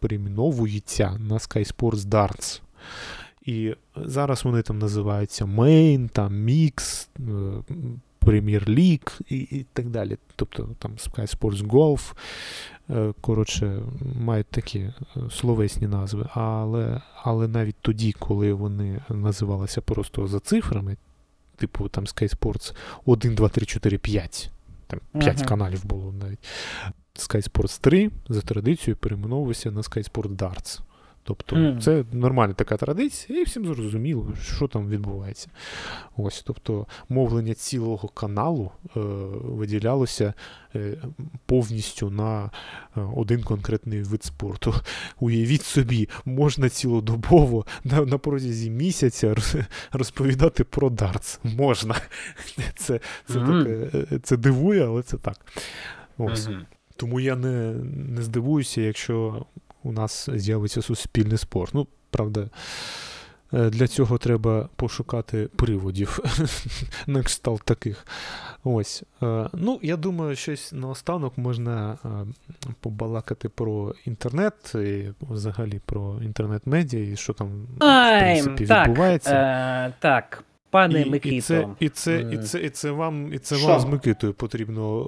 [0.00, 2.60] перейменовується на Sky Sports Darts.
[3.46, 7.22] І зараз вони там називаються Main, там Mix, е,
[8.20, 10.16] Premier League і, і так далі.
[10.36, 12.12] Тобто там Sky Sports Golf.
[12.90, 13.82] е, Коротше,
[14.20, 14.92] мають такі е,
[15.30, 16.28] словесні назви.
[16.34, 20.96] Але, але навіть тоді, коли вони називалися просто за цифрами,
[21.56, 24.50] типу там Sky Sports 1, 2, 3, 4, 5.
[24.86, 25.48] Там 5 Ага.
[25.48, 26.38] каналів було навіть.
[27.18, 30.80] Sky Sports 3 за традицією перейменовувався на Sky Sports Darts.
[31.26, 31.80] Тобто Мгм.
[31.80, 35.48] це нормальна така традиція, і всім зрозуміло, що там відбувається.
[36.16, 39.00] Ось, тобто, мовлення цілого каналу е,
[39.44, 40.34] виділялося
[40.74, 40.96] е,
[41.46, 42.44] повністю на
[42.96, 44.74] е, один конкретний вид спорту.
[45.20, 49.34] Уявіть собі, можна цілодобово на, на протязі місяця
[49.92, 51.40] розповідати про дартс.
[51.44, 51.94] Можна.
[52.76, 53.64] Це, це, Мгм.
[53.64, 55.36] таке, е, це дивує, але це так.
[56.18, 56.48] Ось.
[56.48, 56.66] Мгм.
[56.96, 57.72] Тому я не,
[58.08, 59.46] не здивуюся, якщо
[59.82, 61.74] у нас з'явиться суспільний спорт.
[61.74, 62.48] Ну, правда,
[63.52, 66.18] е, для цього треба пошукати приводів
[67.06, 68.06] на кшталт таких.
[68.64, 69.02] Ось.
[69.22, 72.08] Е, Ну, я думаю, щось наостанок можна е,
[72.80, 79.34] побалакати про інтернет, і взагалі про інтернет-медіа, і що там в Ай, принципі так, відбувається.
[79.34, 81.34] Е, так, пане І, Микито.
[81.34, 82.38] і, це, і, це, і, Е.
[82.38, 83.66] це, і це вам, і це Що?
[83.66, 85.06] вам з Микитою потрібно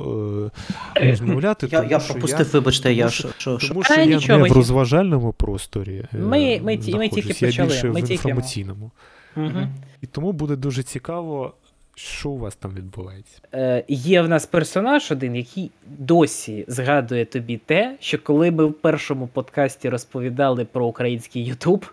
[0.96, 1.68] е, розмовляти.
[1.72, 3.28] Я, тому я що пропустив, вибачте, я що.
[3.38, 3.68] що, що.
[3.68, 6.04] Тому що А, я нічого, не ми в розважальному просторі.
[6.14, 8.90] е, Ми- ми ми тільки знаходжусь, я почали, більше ми в інформаційному.
[9.36, 9.68] Мгм.
[10.02, 11.54] І тому буде дуже цікаво,
[11.94, 13.38] що у вас там відбувається.
[13.54, 18.72] Е, є в нас персонаж один, який досі згадує тобі те, що коли ми в
[18.72, 21.86] першому подкасті розповідали про український Ютуб.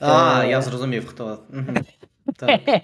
[0.00, 1.38] А, е, я зрозумів, хто.
[2.38, 2.60] Так.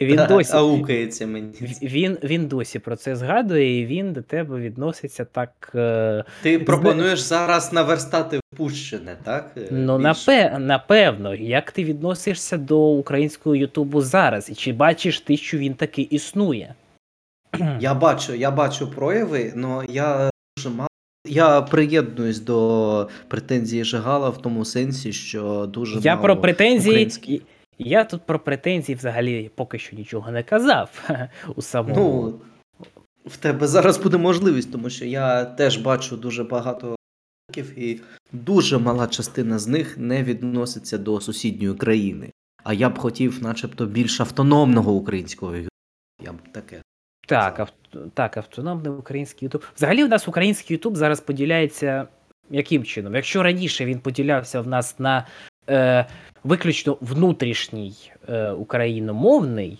[0.00, 1.52] Він досі, аукається мені.
[1.82, 5.72] він, він досі про це згадує, і він до тебе відноситься так.
[5.74, 9.50] е, Ти пропонуєш зараз наверстати впущене, так?
[9.56, 10.26] Е, Ну, більш?
[10.26, 14.50] напе, напевно, як ти відносишся до українського Ютубу зараз?
[14.50, 16.74] І чи бачиш ти, що він таки існує?
[17.80, 20.88] Я бачу, я бачу прояви, але я дуже мало.
[21.26, 26.90] Я приєднуюсь до претензії Жигала в тому сенсі, що дуже Я мало про претензії.
[26.90, 27.40] українських-
[27.78, 31.10] Я тут про претензії взагалі поки що нічого не казав
[31.56, 31.94] у самому.
[31.94, 32.40] Ну,
[33.24, 36.96] в тебе зараз буде можливість, тому що я теж бачу дуже багато
[37.48, 38.00] років, і
[38.32, 42.30] дуже мала частина з них не відноситься до сусідньої країни.
[42.64, 45.68] А я б хотів, начебто, більш автономного українського ютубу.
[46.22, 46.82] Я б таке.
[47.28, 47.72] Так, ав...
[48.14, 49.62] так, автономний український Ютуб.
[49.76, 52.08] Взагалі, у нас український Ютуб зараз поділяється
[52.50, 53.14] яким чином?
[53.14, 55.26] Якщо раніше він поділявся в нас на
[55.70, 56.06] е,
[56.44, 57.94] виключно внутрішній
[58.28, 59.78] е, україномовний,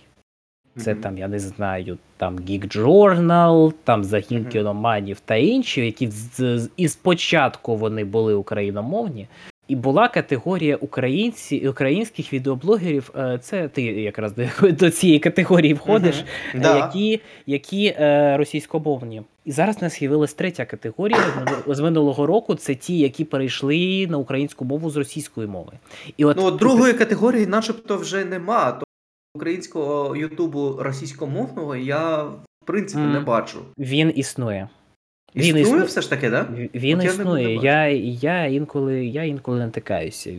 [0.76, 1.03] це Мгм.
[1.03, 4.51] там, я не знаю, там Geek Journal, там загін Мгм.
[4.51, 9.26] кіноманів та інші, які з, з, і спочатку вони були україномовні.
[9.68, 13.11] І була категорія українці, українських відеоблогерів.
[13.16, 16.24] е, Це ти якраз до, до цієї категорії входиш,
[16.55, 16.76] Да.
[16.76, 19.22] які, які е, російськомовні.
[19.45, 21.18] І зараз у нас з'явилась третя категорія
[21.66, 22.55] з минулого- року.
[22.55, 25.72] Це ті, які перейшли на українську мову з російської мови.
[26.16, 28.72] І от Ну, от другої категорії, начебто, вже нема.
[28.72, 28.84] То
[29.36, 33.59] українського ютубу російськомовного я в принципі не бачу.
[33.78, 34.68] він існує.
[35.37, 35.82] Він Існує існує.
[35.85, 36.49] все ж таки, так?
[36.51, 36.68] Да?
[36.74, 37.55] Він От існує.
[37.55, 37.87] я,
[38.20, 40.32] я інколи я інколи натикаюся.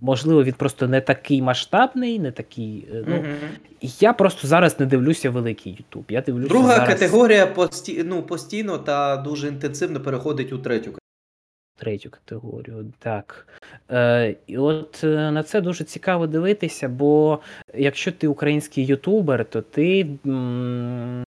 [0.00, 2.86] Можливо, він просто не такий масштабний, не такий.
[2.94, 3.34] е, Ну Мгм.
[4.00, 6.04] я просто зараз не дивлюся великий Ютуб.
[6.08, 8.02] Я дивлюся Друга зараз категорія пості...
[8.06, 10.98] ну, постійно та дуже інтенсивно переходить у третю категорію.
[11.78, 12.92] третю категорію.
[12.98, 13.46] Так.
[13.90, 17.38] Е, і от е, на це дуже цікаво дивитися, бо
[17.74, 20.06] якщо ти український ютубер, то ти.
[20.26, 21.24] м,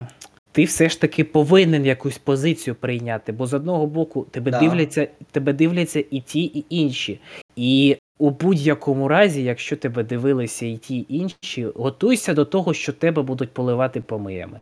[0.53, 4.59] Ти все ж таки повинен якусь позицію прийняти, бо з одного боку тебе Да.
[4.59, 7.19] дивляться, тебе дивляться і ті, і інші.
[7.55, 12.93] І у будь-якому разі, якщо тебе дивилися і ті, і інші, готуйся до того, що
[12.93, 14.59] тебе будуть поливати помиями.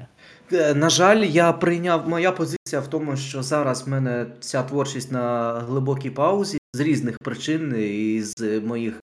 [0.53, 5.11] Е, На жаль, я прийняв моя позиція в тому, що зараз в мене вся творчість
[5.11, 8.99] на глибокій паузі з різних причин і з моїх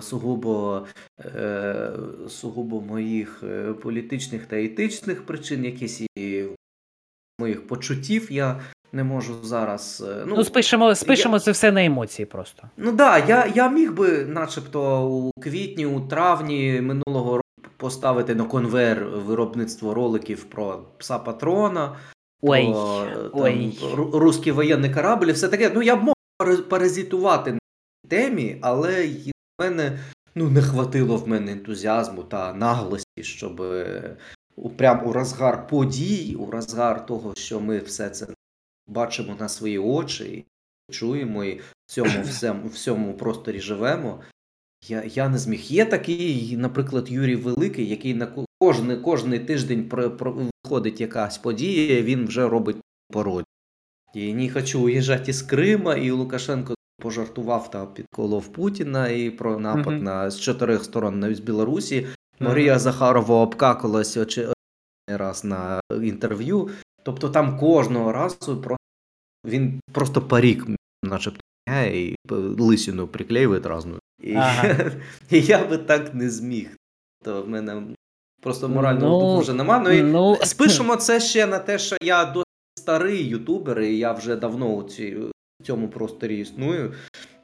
[0.00, 0.86] сугубо,
[1.20, 1.90] е,
[2.28, 6.44] сугубо моїх е, політичних та етичних причин, якісь і
[7.40, 8.60] моїх почуттів я
[8.92, 10.04] не можу зараз.
[10.08, 12.62] е, Ну, спишемо, спишемо це все на емоції просто.
[12.76, 17.44] Ну да, я, я міг би, начебто, у квітні, у травні минулого року
[17.76, 21.96] поставити на конвейер виробництво роликів про пса патрона,
[22.42, 23.78] Ой, про е, там, ой.
[23.94, 25.70] ру- русський воєнний корабль, і все таке.
[25.74, 26.14] Ну я б мог
[26.68, 27.58] паразитувати на
[28.08, 29.06] темі, але
[29.58, 29.98] мене
[30.34, 34.16] ну, не хватило в мене ентузіазму та наглості, щоб е,
[34.56, 38.26] у, прям у розгар подій, у розгар того, що ми все це
[38.86, 44.20] бачимо на свої очі, і чуємо і в цьому всьому, всьому просторі живемо.
[44.88, 45.60] Я, я не зміг.
[45.60, 51.38] Є такий, наприклад, Юрій Великий, який на ко- кожний, кожний тиждень про, про, виходить якась
[51.38, 52.76] подія, він вже робить
[53.12, 53.44] пародію.
[54.14, 59.86] І не хочу уїжджати з Крима, і Лукашенко пожартував та підколов Путіна і про напад
[59.94, 60.02] Мгм.
[60.04, 62.06] на з чотирьох сторон на- з Білорусі.
[62.40, 64.52] Марія Захарова обкакалась очі-
[65.08, 66.70] раз на інтерв'ю.
[67.02, 68.76] Тобто там кожного разу про
[69.46, 70.66] він просто парік,
[71.04, 71.40] начебто,
[71.92, 73.98] і лисину приклеює разну.
[74.22, 74.90] І, Ага.
[75.30, 76.76] і я би так не зміг.
[77.24, 77.82] То в мене
[78.42, 79.78] просто морального Ну, духу вже нема.
[79.78, 82.44] Ну і ну, спишемо це ще на те, що я досить
[82.78, 85.16] старий ютубер, і я вже давно у ці,
[85.60, 86.92] в цьому просторі існую.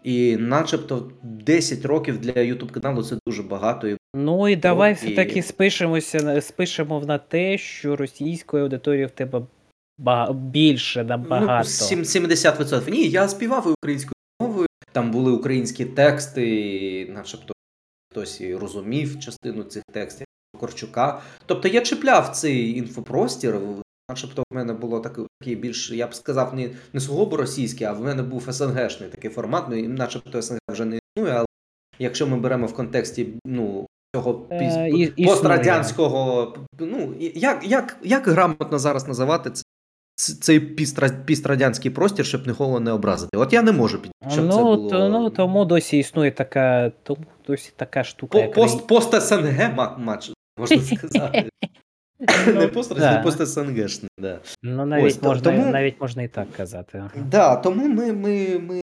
[0.04, 3.96] І начебто 10 років для ютуб каналу це дуже багато.
[4.16, 9.42] Ну і давай все-таки спишемося на- спишемо на те, що російської аудиторії в тебе
[10.34, 11.58] більше набагато.
[11.58, 12.90] Ну, сім- 70%.
[12.90, 14.66] Ні, я співав українською мовою.
[14.92, 17.52] Там були українські тексти, і начебто
[18.12, 20.26] хтось і розумів частину цих текстів
[20.60, 21.20] Корчука.
[21.46, 23.58] Тобто я чіпляв цей інфопростір.
[24.10, 28.00] Начебто в мене було такий, більш, я б сказав, не, не сугубо російський, а в
[28.00, 29.64] мене був СНГшний такий формат.
[29.68, 31.46] Ну, і начебто СНГ вже не існує, але
[31.98, 39.08] якщо ми беремо в контексті ну, цього Е, пострадянського, ну як, як, як грамотно зараз
[39.08, 39.62] називати це?
[40.40, 40.60] Цей
[41.24, 43.36] пістрадянський простір, щоб нікого не образити.
[43.36, 44.90] От я не можу під щоб ну, це було...
[44.90, 49.74] то, ну, тому досі існує така, тому досі така штука, По- як пост, пост СНГ
[49.74, 51.50] ма- матч, можна сказати.
[52.46, 53.20] Не пост, да.
[53.20, 54.40] а пост СНГшний, да.
[54.62, 57.04] Ну, навіть, Ось, можна, тому- навіть можна і так казати.
[57.16, 58.80] Да, тому ми, ми, ми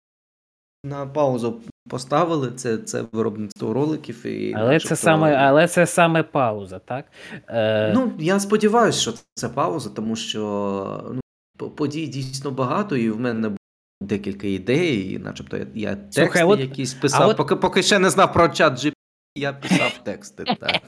[0.84, 4.26] на паузу поставили, це, це виробництво роликів.
[4.26, 7.04] І, Але це саме, але це саме пауза, так?
[7.48, 11.14] Е, Ну, я сподіваюся, що це пауза, тому що
[11.60, 13.58] ну, подій дійсно багато, і в мене було
[14.00, 17.28] декілька ідей, і начебто я, я тексти Слухай, от- якісь писав.
[17.28, 18.92] от- Поки, поки ще не знав про чат GPT,
[19.36, 20.44] я писав тексти.
[20.60, 20.82] Так.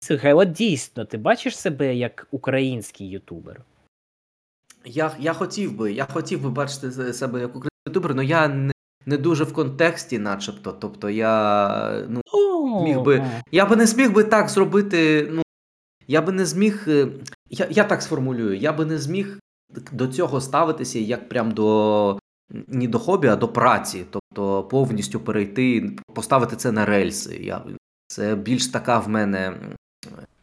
[0.00, 3.60] Слухай, от дійсно, ти бачиш себе як український ютубер?
[4.84, 8.72] Я, я хотів би, я хотів би бачити себе як український ютубер, але я не,
[9.06, 10.72] не дуже в контексті, начебто.
[10.72, 12.06] Тобто я.
[12.08, 12.20] Ну,
[12.84, 15.28] Міг би- Я би не зміг би так зробити.
[15.32, 15.42] Ну,
[16.08, 16.84] я би не зміг.
[16.88, 17.08] е,
[17.50, 19.38] Я, я так сформулюю, я би не зміг
[19.92, 22.18] до цього ставитися як прям до
[22.50, 24.04] не до хобі, а до праці.
[24.10, 27.36] Тобто повністю перейти, поставити це на рельси.
[27.36, 27.64] Я,
[28.06, 29.54] це більш така в мене.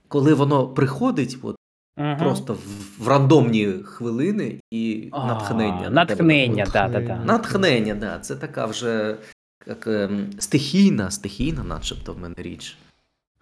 [0.08, 1.56] Коли воно приходить, от,
[1.98, 2.18] Мгм.
[2.18, 5.90] просто в, в рандомні хвилини і А, натхнення.
[5.90, 7.16] Натхнення, да, да, да.
[7.26, 7.96] Натхнення.
[7.96, 8.20] Да.
[8.20, 9.18] Це така вже
[9.68, 12.78] як, ем, стихійна, стихійна, начебто, в мене річ.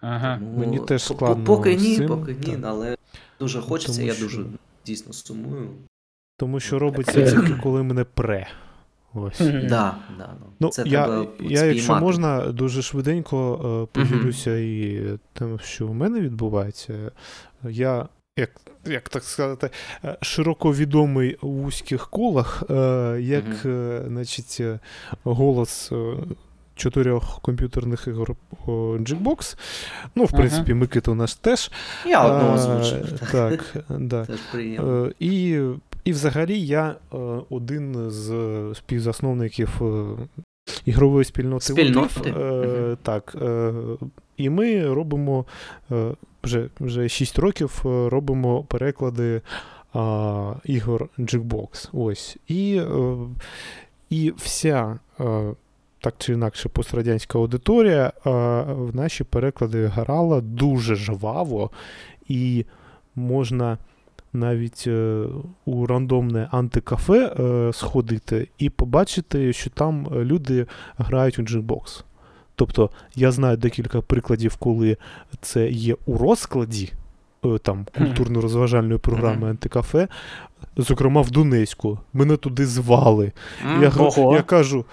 [0.00, 0.38] Ага.
[0.38, 2.60] Тому Мені теж складно Поки ні, цим, поки ні, так.
[2.64, 2.96] але
[3.40, 4.44] дуже хочеться, Тому я що- дуже
[4.86, 5.68] дійсно сумую.
[6.36, 8.46] Тому що робиться тільки коли мене пре.
[9.14, 9.38] Ось.
[9.40, 13.60] Да, да, ну, Ну, це я, треба я, якщо можна, дуже швиденько
[13.94, 15.02] е, поділюся і
[15.32, 17.10] тим, що у мене відбувається.
[17.68, 18.50] Я, як,
[18.86, 19.70] як так сказати,
[20.04, 22.74] е, широко відомий у вузьких колах, е,
[23.20, 24.60] як е, значить,
[25.24, 25.92] голос.
[26.76, 28.36] Чотирьох комп'ютерних ігор
[28.66, 29.56] Jackbox.
[30.14, 30.38] Ну, в Ага.
[30.38, 31.70] принципі, Микита наш теж.
[32.06, 33.20] Я одного озвучив.
[33.32, 34.24] Так, да.
[34.24, 35.04] Теж приємно.
[35.06, 35.60] Е, І,
[36.04, 37.16] і взагалі я е,
[37.50, 38.28] один з
[38.74, 40.16] співзасновників е,
[40.84, 41.64] ігрової спільноти.
[41.64, 42.30] Спільноти?
[42.30, 42.96] Е.
[43.02, 43.36] Так.
[43.42, 43.72] е,
[44.36, 45.44] І ми робимо
[45.92, 49.40] е, вже, вже 6 років робимо переклади
[49.92, 51.88] а, ігор Jackbox.
[51.92, 52.36] Ось.
[52.48, 52.82] І,
[54.10, 54.98] і вся.
[56.00, 58.12] Так чи інакше, пострадянська аудиторія
[58.66, 61.70] в наші переклади грала дуже жваво,
[62.28, 62.64] і
[63.14, 63.78] можна
[64.34, 65.24] навіть е,
[65.64, 70.66] у рандомне антикафе е, сходити і побачити, що там е, люди
[70.98, 72.04] грають у джекбокс.
[72.54, 74.96] Тобто я знаю декілька прикладів, коли
[75.40, 76.92] це є у розкладі
[77.44, 80.08] е, там культурно-розважальної програми антикафе.
[80.76, 81.98] Зокрема, в Донецьку.
[82.12, 83.32] Мене туди звали.
[83.80, 84.84] Я, я кажу.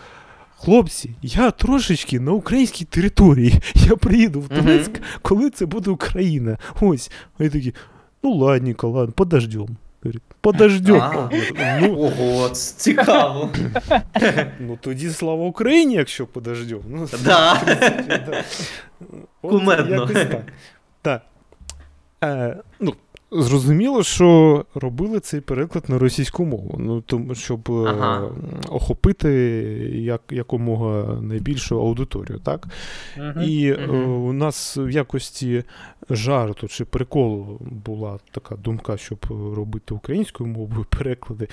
[0.63, 3.53] Хлопці, я трошечки на українській території.
[3.75, 6.57] Я приїду в Донецьк, коли це буде Україна.
[6.81, 7.11] Ось.
[7.39, 7.73] Вони такі,
[8.23, 9.77] ну ладненько, ладно, подождем.
[10.03, 11.01] Говорить, подождем.
[11.01, 11.29] А.
[11.81, 13.49] Ну, Ого, цікаво.
[14.59, 16.79] ну тоді слава Україні, якщо подождем.
[16.89, 17.61] Ну, Да.
[19.41, 20.07] Кумедно.
[20.07, 20.41] так.
[21.01, 21.21] Так.
[22.23, 22.93] Е, ну,
[23.31, 26.75] зрозуміло, що робили цей переклад на російську мову.
[26.79, 28.29] Ну, тому, щоб е, Ага.
[28.69, 29.29] охопити
[29.95, 32.67] як, якомога найбільшу аудиторію, так?
[33.17, 33.43] Мгм.
[33.43, 34.23] І е, Мгм.
[34.25, 35.63] у нас в якості
[36.09, 39.25] жарту чи приколу була така думка, щоб
[39.55, 41.47] робити українською мовою переклади.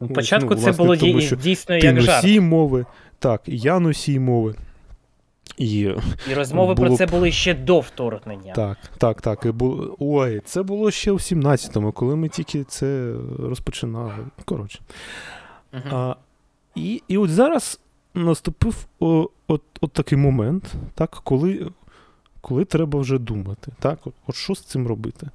[0.00, 2.40] Ну, ну, Спочатку це власне, було тому що дійсно Ти як жарт.
[2.40, 2.84] мови,
[3.18, 4.54] так, і я носій мови.
[5.60, 5.94] І
[6.30, 8.52] І розмови про це були ще до вторгнення.
[8.52, 9.44] так, так, так.
[9.46, 9.96] І було...
[9.98, 14.12] Ой, це було ще в 17-му, коли ми тільки це розпочинали.
[14.44, 14.80] Коротше.
[15.72, 15.94] Мгм.
[15.94, 16.16] А,
[16.74, 17.80] і, і от зараз
[18.14, 21.70] наступив о, от, от такий момент, так, коли,
[22.40, 23.72] коли треба вже думати.
[23.78, 25.30] Так, от, от що з цим робити?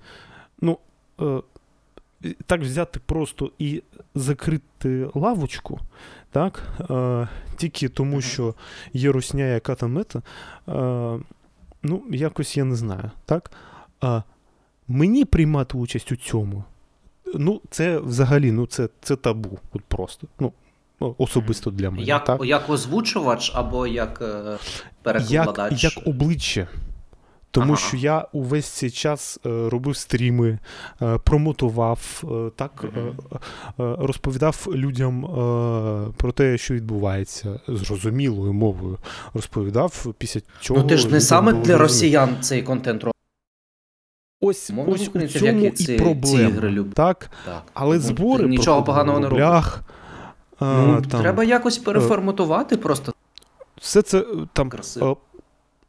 [0.61, 0.77] Ну,
[1.21, 1.41] е,
[2.45, 3.83] так взяти просто і
[4.15, 5.79] закрити лавочку,
[6.31, 8.55] так, е, тільки тому, що
[8.93, 10.21] є русня, яка там мета,
[10.67, 11.19] е,
[11.83, 13.11] ну, якось я не знаю.
[13.25, 13.51] Так?
[14.01, 14.21] А
[14.87, 16.63] мені приймати участь у цьому.
[17.35, 19.59] Ну, це взагалі, ну, це, це табу.
[19.73, 20.27] От просто.
[20.39, 20.53] Ну,
[20.99, 22.03] особисто для мене.
[22.03, 22.45] Як, так?
[22.45, 24.59] як озвучувач або як е, як,
[25.03, 25.83] перекладач?
[25.83, 26.67] як обличчя.
[27.55, 27.81] Тому Ага.
[27.87, 30.59] що я увесь цей час е, робив стріми,
[31.01, 35.27] е, промотував, е, так, е, е, розповідав людям е,
[36.17, 38.97] про те, що відбувається зрозумілою мовою.
[39.33, 40.79] Розповідав після чого.
[40.81, 43.15] Ну ти ж не саме для росіян цей контент робить.
[44.41, 46.85] Ось, Мовно ось у цьому ці- і ці проблема.
[46.93, 47.31] так?
[47.45, 47.63] Так.
[47.73, 49.73] Але Ну, збори нічого поганого не робить.
[50.61, 53.13] Ну, там, Треба якось переформатувати просто
[53.81, 55.17] Все це е, там красиво.
[55.34, 55.34] е,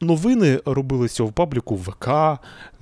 [0.00, 2.04] новини робилися в пабліку ВК,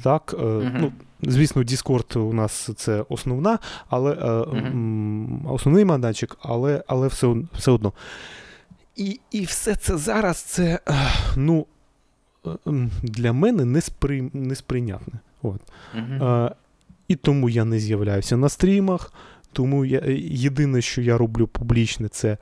[0.02, 0.34] так.
[0.38, 0.76] е, Мгм.
[0.80, 0.92] Ну,
[1.22, 3.58] звісно, Discord у нас це основна,
[3.88, 4.14] але
[4.52, 5.46] Мгм.
[5.50, 7.92] основний майданчик, але, але все, все одно.
[8.96, 10.94] І, і все це зараз це е,
[11.36, 11.66] ну,
[13.02, 15.14] для мене неспри, несприйнятне.
[15.42, 15.60] От.
[15.94, 16.50] Е,
[17.08, 19.12] і тому я не з'являюся на стрімах,
[19.54, 22.38] тому я, єдине, що я роблю публічне, це е,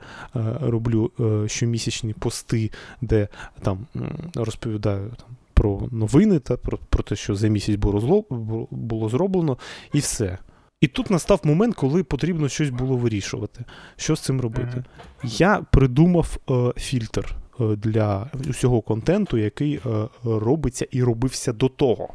[0.61, 3.27] роблю е, щомісячні пости, де
[3.61, 3.87] там
[4.35, 8.25] розповідаю там, про новини та про, про те, що за місяць було, зло,
[8.71, 9.57] було- зроблено,
[9.93, 10.37] і все.
[10.81, 13.63] І тут настав момент, коли потрібно щось було вирішувати.
[13.95, 14.83] Що з цим робити?
[15.23, 22.09] Я придумав е, фільтр е, для усього контенту, який е, робиться і робився до того.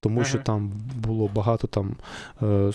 [0.00, 1.96] Тому що там було багато там
[2.42, 2.70] е,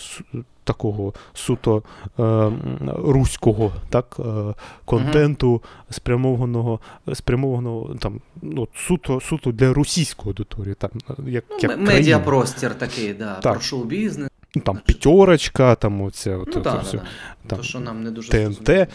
[0.64, 1.82] такого суто
[2.18, 2.52] е,
[2.96, 4.54] руського так, е,
[4.84, 6.80] контенту, спрямованого,
[7.14, 10.74] спрямованого там, ну, суто, суто для російської аудиторії.
[10.74, 10.90] Там,
[11.26, 13.52] як, Ну, як медіапростір такий, да, Так.
[13.52, 14.30] про шоу-бізнес.
[14.56, 17.02] Ну, там п'ятерочка, там оце, от, Ну так, все, да.
[17.46, 18.88] там, То, що нам не дуже ТНТ.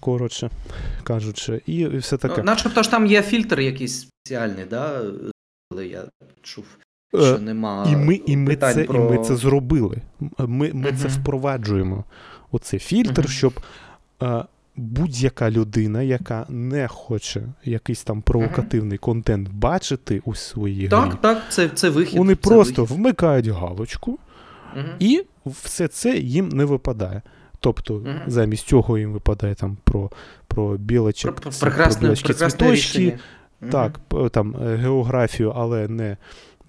[0.00, 0.50] коротше
[1.02, 2.34] кажучи, і, і все таке.
[2.38, 5.00] Ну, начебто ж там є фільтр якийсь спеціальний, да?
[5.84, 6.04] я
[6.42, 6.64] чув,
[7.14, 8.98] що нема І ми, і, ми питань це, про...
[9.06, 9.96] і ми це зробили.
[10.38, 12.04] Ми, ми це впроваджуємо.
[12.52, 13.28] Оцей фільтр, Мгм.
[13.30, 13.60] щоб
[14.22, 14.44] е,
[14.76, 21.42] будь-яка людина, яка не хоче якийсь там провокативний контент бачити у своїй грі, Так, так,
[21.48, 22.18] це, це вихід.
[22.18, 22.96] вони це просто вихід.
[22.96, 24.18] вмикають галочку,
[24.98, 27.22] і все це їм не випадає.
[27.60, 28.20] Тобто, Мгм.
[28.26, 30.10] замість цього їм випадає там про,
[30.46, 33.18] про Про, білочок, про, ці- прекрасне, білочки, цвіточки.
[33.60, 33.70] Мгм.
[33.70, 34.00] так,
[34.30, 36.16] там е, географію, але не,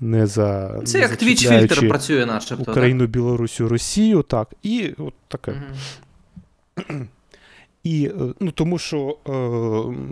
[0.04, 2.72] не за Це не як твіч фільтр працює, начебто.
[2.72, 5.51] Україну, Білорусю, Росію, так, і от таке.
[6.76, 6.89] Так?
[6.89, 7.08] Мгм.
[7.84, 9.32] І е, ну тому, що е,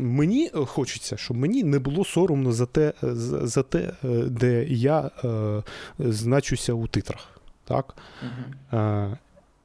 [0.01, 4.63] мені хочеться, щоб мені не було соромно за те, е, за, за те, е, де
[4.63, 5.63] я е,
[5.99, 7.41] значуся у титрах.
[7.65, 7.95] Так?
[8.21, 8.79] Мгм.
[8.81, 9.17] Е,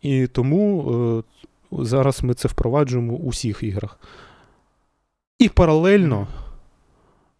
[0.03, 1.22] і тому
[1.72, 3.99] е, зараз ми це впроваджуємо у всіх іграх.
[5.39, 6.27] І паралельно,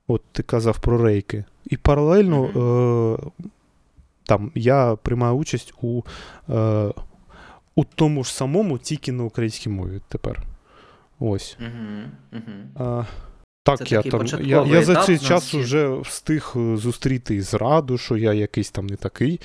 [0.09, 3.42] от ти казав про рейки, і паралельно е,
[4.24, 6.02] там я приймаю участь у,
[6.48, 6.92] е,
[7.74, 10.42] у тому ж самому, тільки на українській мові тепер.
[11.18, 11.59] Ось.
[12.74, 13.04] А,
[13.62, 14.26] так, Це я там.
[14.26, 18.86] Я, я за цей час вже встиг е, зустріти і зраду, що я якийсь там
[18.86, 19.40] не такий.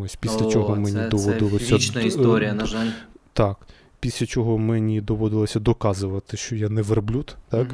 [0.00, 1.66] Ось, після О, чого мені це, доводилося.
[1.66, 2.88] Це вічна історія, е, на жаль.
[3.32, 3.56] Так.
[4.00, 7.68] Після чого мені доводилося доказувати, що я не верблюд, так?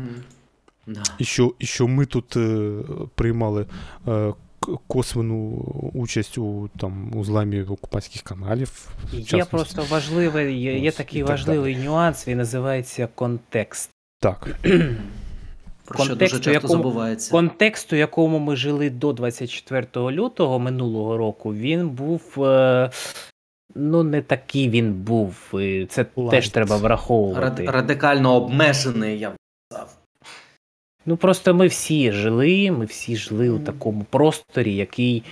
[0.87, 1.03] Да.
[1.19, 2.71] І, що, і що ми тут е,
[3.15, 3.67] приймали
[4.09, 4.33] е,
[4.87, 5.51] косвену
[5.95, 8.89] участь у, там, у зламі окупацьких каналів.
[9.13, 13.91] Є просто важливий, є, є такий так важливий нюанс, він називається контекст.
[14.21, 14.57] Так.
[15.85, 17.31] Про що дуже часто якому- забувається.
[17.31, 22.45] Контекст, у якому ми жили до 24 лютого минулого року, він був.
[22.45, 22.91] Е,
[23.75, 25.61] ну, не такий він був.
[25.61, 26.31] і Це Light.
[26.31, 27.65] теж треба Рад- враховувати.
[27.67, 29.35] радикально обмежений, я б.
[31.07, 35.23] Ну просто ми всі жили, ми всі жили у такому просторі, який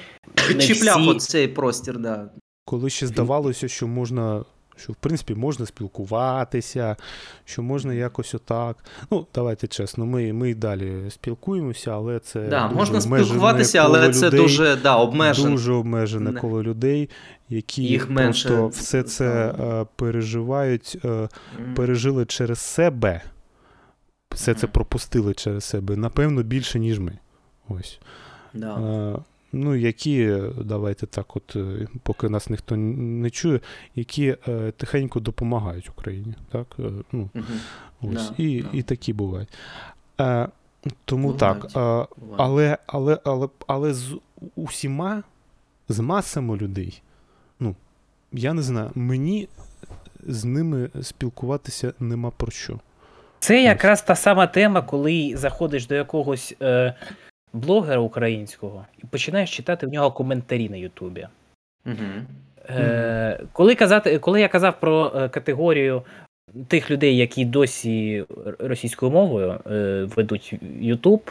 [0.55, 1.09] не Чіпляв всі...
[1.11, 2.29] оцей простір, да.
[2.65, 4.45] Коли ще здавалося, що можна,
[4.77, 6.97] що в принципі можна спілкуватися,
[7.45, 8.77] що можна якось отак.
[9.11, 13.99] Ну, давайте чесно, ми, ми і далі спілкуємося, але це Да, дуже можна спілкуватися, коло
[13.99, 15.51] але це дуже да, обмежено.
[15.51, 16.41] дуже обмежене Не.
[16.41, 17.11] коло людей,
[17.49, 21.29] які Їх менше просто все це е, переживають, е,
[21.77, 23.23] пережили через себе.
[24.35, 25.97] Все це пропустили через себе.
[25.97, 27.19] Напевно, більше, ніж ми.
[27.69, 28.01] Ось.
[28.55, 28.77] Да.
[28.77, 29.19] Е,
[29.53, 33.61] ну, які, давайте так, от, е, поки нас ніхто не чує,
[33.95, 36.35] які е, тихенько допомагають Україні.
[36.51, 36.67] Так?
[36.79, 37.45] Е, ну, Мгм.
[38.03, 38.29] ось.
[38.31, 38.69] Да, і, да.
[38.73, 39.49] і такі бувають.
[40.21, 40.49] Е,
[41.05, 41.61] тому Бувають.
[41.73, 42.09] так.
[42.11, 44.17] Е, але, але, але, але з
[44.57, 45.23] усіма,
[45.89, 47.03] з масами людей,
[47.61, 47.77] ну,
[48.33, 49.49] я не знаю, мені
[50.27, 52.81] з ними спілкуватися нема про що.
[53.43, 56.95] Це якраз та сама тема, коли заходиш до якогось е,
[57.53, 61.29] блогера українського і починаєш читати в нього коментарі на Ютубі.
[61.85, 62.27] Мгм.
[62.69, 66.03] Е, коли, казати, коли я казав про е, категорію
[66.69, 68.25] тих людей, які досі
[68.59, 71.31] російською мовою е, ведуть Ютуб,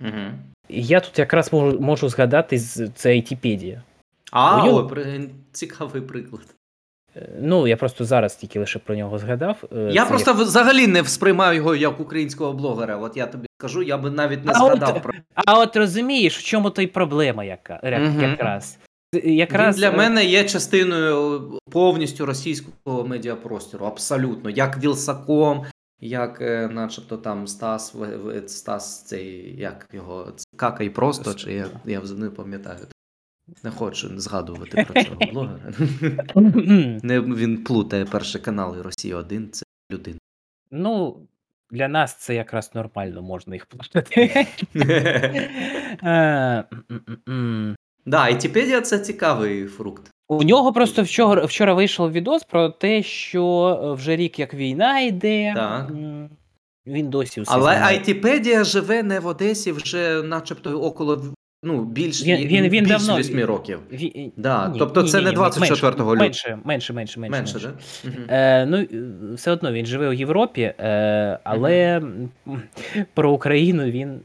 [0.00, 0.32] Мгм.
[0.68, 3.82] я тут якраз можу, можу згадати з це Айтіпедія.
[4.32, 4.90] А, о,
[5.52, 6.54] цікавий приклад.
[7.40, 9.64] Ну, я просто зараз тільки лише про нього згадав.
[9.76, 12.96] Е, Я це просто взагалі не сприймаю його як українського блогера.
[12.96, 16.38] От я тобі скажу, я би навіть не А от- згадав про А от розумієш,
[16.38, 18.22] в чому то й проблема яка, Мгм.
[18.30, 18.78] якраз.
[19.24, 23.86] якраз Він для мене є частиною повністю російського медіапростору.
[23.86, 24.50] Абсолютно.
[24.50, 25.64] Як Вілсаком,
[26.00, 27.94] як, е, начебто, там Стас,
[28.46, 32.78] Стас цей, як його, Какай просто, чи я, я не пам'ятаю.
[33.64, 35.72] Не хочу згадувати про цього блогера.
[37.02, 40.18] Не, він плутає перший канал і Росія 1 це людина.
[40.70, 41.16] Ну,
[41.70, 44.46] для нас це якраз нормально, можна їх плутати.
[46.04, 46.64] Е.
[48.06, 50.10] Да, Айтіпедія це цікавий фрукт.
[50.28, 55.00] У нього просто вчора, вчора вийшов відос про те, що е, вже рік як війна
[55.00, 55.52] йде.
[55.56, 55.90] Так.
[56.86, 57.84] Він досі все Але знімає.
[57.84, 63.18] Айтіпедія живе не в Одесі вже, начебто, около ну, більш Він- він- він більше давно-
[63.18, 63.80] 8 років.
[63.92, 66.14] Ві- Да, ні, тобто ні, це ні, не 24 лютого.
[66.16, 67.38] Менше, менше, менше, менше.
[67.38, 67.72] Менше, менше.
[68.04, 68.26] Мгм.
[68.30, 72.30] Е, ну, е, все одно він живе у Європі, е, але м,
[73.14, 74.20] про Україну він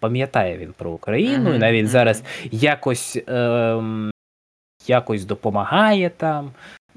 [0.00, 4.10] пам'ятає він про Україну, і Мгм, навіть зараз якось, ем,
[4.86, 6.50] якось допомагає там.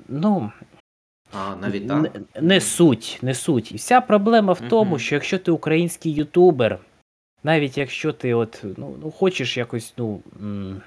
[0.07, 0.51] Ну,
[1.34, 2.21] А, навіть не, так.
[2.41, 3.71] не суть, не суть.
[3.71, 6.80] І вся проблема в тому, що якщо ти український ютубер,
[7.43, 10.21] навіть якщо ти от, ну, ну хочеш якось, ну.
[10.41, 10.81] м,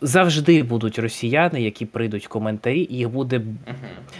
[0.00, 3.40] Завжди будуть росіяни, які прийдуть в коментарі, їх буде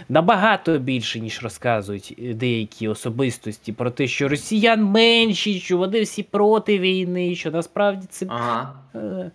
[0.09, 6.23] набагато більше, ніж розказують е, деякі особистості про те, що росіян менші, що вони всі
[6.23, 8.73] проти війни, що насправді це Ага.
[8.95, 9.31] е,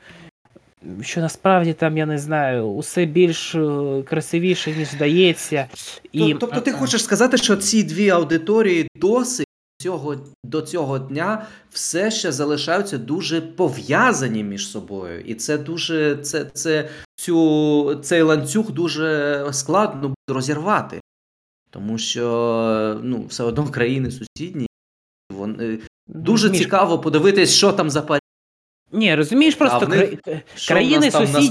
[1.03, 5.68] що насправді там, я не знаю, усе більш е, красивіше, ніж здається.
[6.12, 9.45] І, Тобто ти хочеш сказати, що ці дві аудиторії досі
[9.79, 15.20] цього, до цього дня все ще залишаються дуже пов'язані між собою.
[15.20, 21.01] І це дуже це, це, цю, цей ланцюг дуже складно розірвати.
[21.70, 24.66] Тому що ну, все одно країни сусідні.
[25.33, 28.20] Вони, дуже Міш, цікаво подивитись, що там за парі.
[28.93, 31.49] Ні, розумієш, просто кра- Країни сусідні.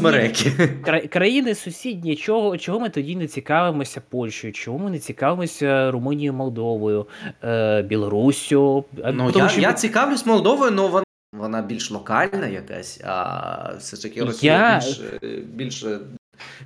[0.85, 6.33] кра- країни сусідні, чого, чого ми тоді не цікавимося Польщею, чого ми не цікавимося Румунією,
[6.33, 7.07] Молдовою,
[7.43, 8.85] е, Білоруссю.
[9.13, 13.95] Ну, тому я, що я цікавлюсь Молдовою, але вона, вона більш локальна якась, а все
[13.95, 15.19] ж таки Росія Я- більше,
[15.53, 15.99] більше,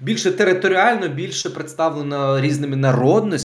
[0.01, 3.45] більше територіально, більше представлена різними народностями,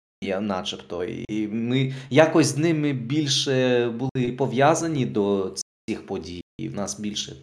[0.41, 1.05] начебто.
[1.05, 5.55] І ми якось з ними більше були пов'язані до
[5.89, 6.43] цих подій.
[6.59, 7.37] І в нас більше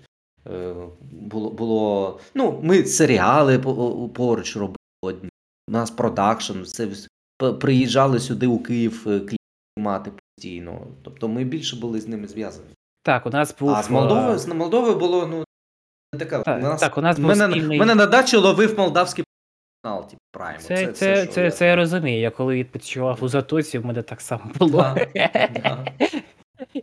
[0.47, 0.73] е,
[1.11, 1.49] було.
[1.49, 3.59] було ну, ми серіали
[4.13, 5.29] поруч робили одні.
[5.69, 6.87] У нас продакшн, все
[7.59, 9.21] приїжджали сюди у Київ е,
[9.77, 10.87] знімати постійно.
[11.03, 12.69] Тобто ми більше були з ними зв'язані.
[13.03, 15.43] так, у нас був а з Молдовою, е, з Молдовою було ну
[16.13, 16.43] не така.
[16.43, 19.25] Так, у нас, так, у нас був мене, спільний- мене на дачі ловив молдавський
[19.83, 20.59] канал, типу Прайм.
[20.59, 22.19] Це, це, це, що це, я- я розумію.
[22.21, 24.77] Я коли відпочивав у Затоці, в мене так само було.
[24.81, 25.07] Да,
[25.63, 25.85] да.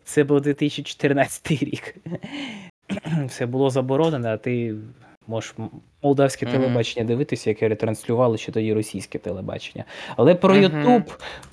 [0.05, 1.97] Це був 2014 рік.
[3.27, 4.75] Все було заборонено, а ти
[5.27, 5.55] можеш
[6.03, 6.55] молдавське Мгм.
[6.55, 9.85] телебачення дивитися, яке ретранслювало ще тоді російське телебачення.
[10.17, 10.57] Але про.
[10.57, 11.03] Ютуб,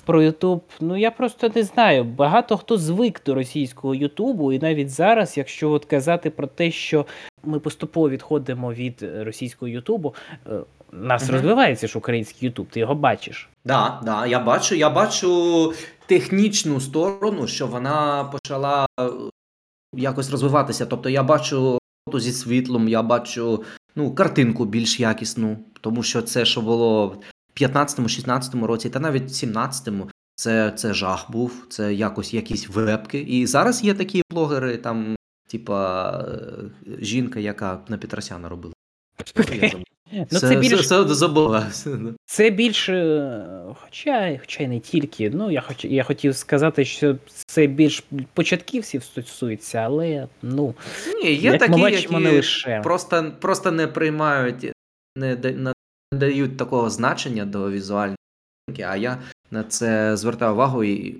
[0.04, 2.04] про Ютуб, ну я просто не знаю.
[2.04, 7.06] Багато хто звик до російського Ютубу, і навіть зараз, якщо от казати про те, що
[7.44, 10.14] ми поступово відходимо від е, російського Ютубу,
[10.46, 10.50] е,
[10.92, 11.32] нас Мгм.
[11.32, 13.48] розвивається ж український Ютуб, ти його бачиш.
[13.64, 15.72] Да, да, я бачу, я бачу
[16.06, 19.08] технічну сторону, що вона почала е,
[19.94, 20.86] якось розвиватися.
[20.86, 21.78] Тобто я бачу
[22.08, 23.64] фото зі світлом, я бачу
[23.96, 29.26] ну, картинку більш якісну, тому що це, що було в 15-16 році, та навіть в
[29.46, 33.20] 17-му, це, це жах був, це якось якісь вебки.
[33.20, 35.16] І зараз є такі блогери, там,
[35.48, 38.74] типа е, жінка, яка на Петросяна робила.
[40.12, 41.04] Ну, це більш це,
[41.72, 41.96] це.
[42.26, 43.44] Це більше,
[43.80, 45.30] хоча, хоча й не тільки.
[45.30, 50.74] Ну, я, хоч, я хотів сказати, що це більш початківців стосується, але ну,
[51.22, 52.80] Ні, є як такі, ми бачимо, які не лише.
[52.84, 54.72] просто, просто не приймають,
[55.16, 55.72] не, не
[56.12, 58.16] дають такого значення до візуальної
[58.86, 59.18] а я
[59.50, 61.16] на це звертаю увагу і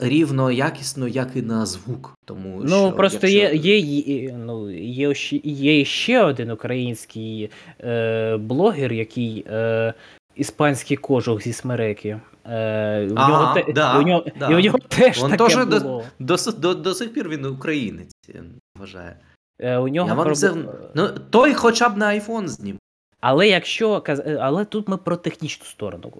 [0.00, 2.14] рівно якісно, як і на звук.
[2.24, 7.50] Тому Ну, що просто якщо- є, є, ну, є, ще, є ще один український
[7.80, 9.94] е, блогер, який е,
[10.36, 12.20] іспанський кожух зі смереки.
[12.46, 14.48] Е, у, Ага, нього те, да, у, нього, да.
[14.50, 16.04] і у нього теж Він таке до- було.
[16.18, 18.40] До, с- до, до сих пір він українець, я
[18.78, 19.12] вважаю.
[19.60, 22.78] Е, у нього Я вам проб- взяв- Ну, той хоча б на айфон знім.
[23.20, 26.12] Але якщо е, але тут ми про технічну сторону.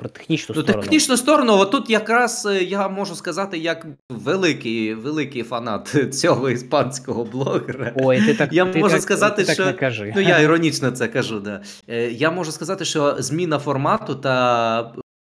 [0.00, 0.82] Про технічну Ну, сторону.
[0.82, 7.92] технічну сторону, отут якраз е, я можу сказати, як великий, великий фанат цього іспанського блогера.
[7.96, 10.12] Ой, ти так, Я ти можу так, сказати, ти так не кажи.
[10.16, 11.62] Ну, я іронічно це кажу, да.
[11.88, 14.92] Е, Я можу сказати, що зміна формату та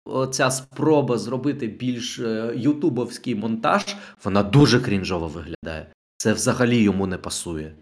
[0.04, 3.84] оця спроба зробити більш е, ютубовський монтаж,
[4.24, 5.86] вона дуже крінжово виглядає.
[6.16, 7.74] Це взагалі йому не пасує.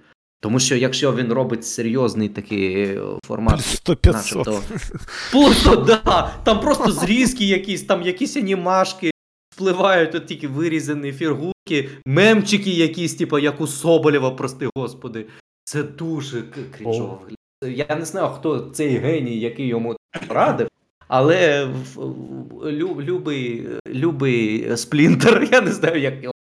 [0.43, 4.13] Тому що якщо він робить серйозний такий е, формат, 100-500.
[4.13, 4.63] начебто.
[5.33, 9.11] Просто, да, там просто зрізки якісь, там якісь анімашки
[9.55, 15.27] спливають, от тільки вирізані фігурки, мемчики якісь, типу, як у Соболєва, прости господи.
[15.65, 16.43] Це дуже
[16.77, 17.21] крінжово.
[17.65, 19.97] Я не знаю, хто цей геній, який йому
[20.29, 20.69] радив.
[21.09, 26.35] Але в- в- лю- любий, любий сплінтер, я не знаю, як його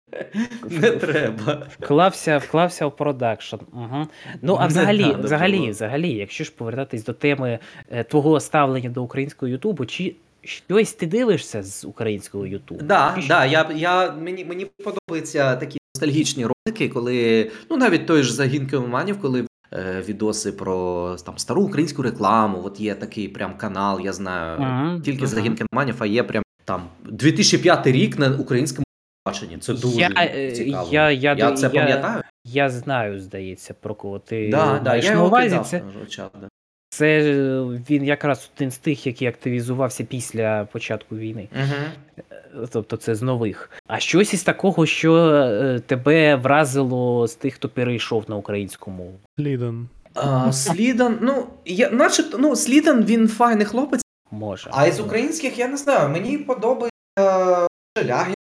[0.71, 1.67] Не треба.
[1.81, 3.57] Вклався, вклався в продакшн.
[3.73, 4.07] Угу.
[4.43, 7.59] Ну, а взагалі, взагалі, взагалі, якщо ж повертатись до теми
[7.91, 10.14] е, твого ставлення до українського Ютубу, чи
[10.45, 12.81] щось ти дивишся з українського Ютубу?
[12.85, 18.35] Да, да, я, я, мені, мені подобаються такі ностальгічні ролики, коли, ну навіть той ж
[18.35, 22.62] загін кіломанів, коли е, відоси про там стару українську рекламу.
[22.64, 26.83] От є такий прям канал, я знаю, Мгм, тільки загін кіломанів, а є прям там
[27.05, 28.86] 2005 рік на українському
[29.27, 29.59] баченні.
[29.59, 30.89] Це дуже Я, е, цікаво.
[30.93, 32.22] я- я я це я- пам'ятаю.
[32.45, 35.61] Я знаю, здається, про кого ти Да, да, я на увазі.
[35.64, 35.83] Це,
[36.16, 36.49] да.
[36.91, 37.61] це е,
[37.91, 41.49] він якраз один з тих, який активізувався після початку війни.
[41.57, 42.66] Угу.
[42.72, 43.70] Тобто це з нових.
[43.87, 49.18] А щось із такого, що тебе вразило з тих, хто перейшов на українську мову.
[49.39, 49.89] Ліден.
[50.14, 54.03] А, Слідан, ну, я, начебто, ну, Слідан, він файний хлопець.
[54.31, 54.70] Може.
[54.72, 56.09] А із українських я не знаю.
[56.09, 57.66] Мені подобається
[57.99, 58.35] Шелягін.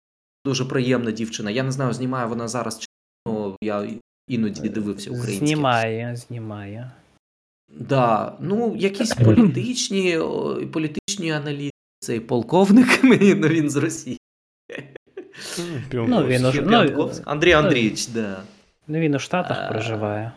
[0.47, 1.51] Дуже приємна дівчина.
[1.51, 2.87] Я не знаю, знімає вона зараз чи
[3.29, 3.89] ну, я
[4.29, 5.47] іноді дивився українське.
[5.47, 6.91] Знімає, знімає.
[7.69, 8.37] Да.
[8.41, 10.19] Ну, якісь політичні,
[10.73, 11.71] політичні аналітики.
[12.01, 14.19] Цей полковник мені ну, він з Росії.
[15.93, 17.11] Ну, він уже- ну.
[17.25, 18.43] Андрій ну, Андрійович, да.
[18.89, 20.33] Ну він у Штатах А, проживає.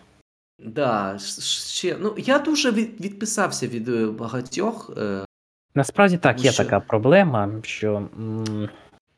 [0.66, 4.92] Да, ще, ну, я дуже від, відписався від е, багатьох.
[4.98, 5.26] Е,
[5.76, 6.64] Насправді так, є Що?
[6.64, 7.96] така проблема, що.
[7.96, 8.70] м,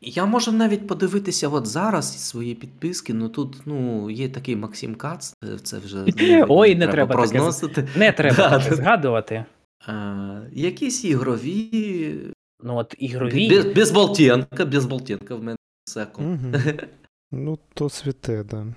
[0.02, 3.14] Я можу навіть подивитися от зараз свої підписки.
[3.14, 6.06] Ну тут ну є такий Максим Кац, е, це вже
[6.50, 7.88] Ой, не треба таке прозносити.
[7.96, 9.46] Не треба Да, таке згадувати.
[9.88, 12.14] А, якісь ігрові.
[12.64, 13.50] Ну от ігрові.
[13.50, 16.22] Без, без Болтенка, без Болтенка в мене секу.
[16.22, 16.54] Мгм.
[17.32, 18.64] Ну, то святе, да.
[18.64, 18.74] Не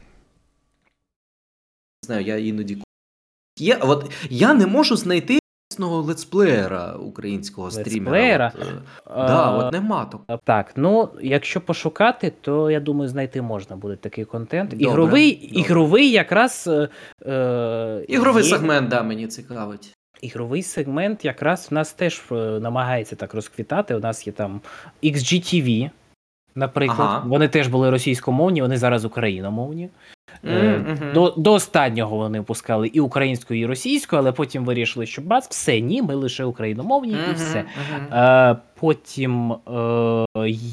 [2.06, 2.78] знаю, я іноді.
[3.58, 5.38] Є, от, я не можу знайти
[5.80, 8.10] летсплеєра українського стрімера.
[8.10, 8.52] Летсплеєра?
[8.54, 8.72] От, е,
[9.04, 10.40] А, да, от нема такого.
[10.44, 14.70] Так, ну якщо пошукати, то я думаю, знайти можна буде такий контент.
[14.70, 15.60] Добре, ігровий, добре.
[15.60, 16.68] ігровий якраз.
[16.72, 16.88] Е,
[17.32, 19.94] е, Ігровий є- сегмент, да, мені цікавить.
[20.22, 23.94] Ігровий сегмент якраз в нас теж е, намагається так розквітати.
[23.94, 24.60] У нас є там
[25.04, 25.90] XGTV,
[26.54, 26.98] наприклад.
[27.00, 27.24] Ага.
[27.26, 29.88] Вони теж були російськомовні, вони зараз україномовні.
[30.44, 31.12] Е, М, мгм.
[31.14, 35.80] До, до останнього вони пускали і українською, і російською, але потім вирішили, що бац, все
[35.80, 37.64] ні, ми лише україномовні, і Мгм, все.
[37.90, 38.12] мгм.
[38.18, 39.56] Е, потім е,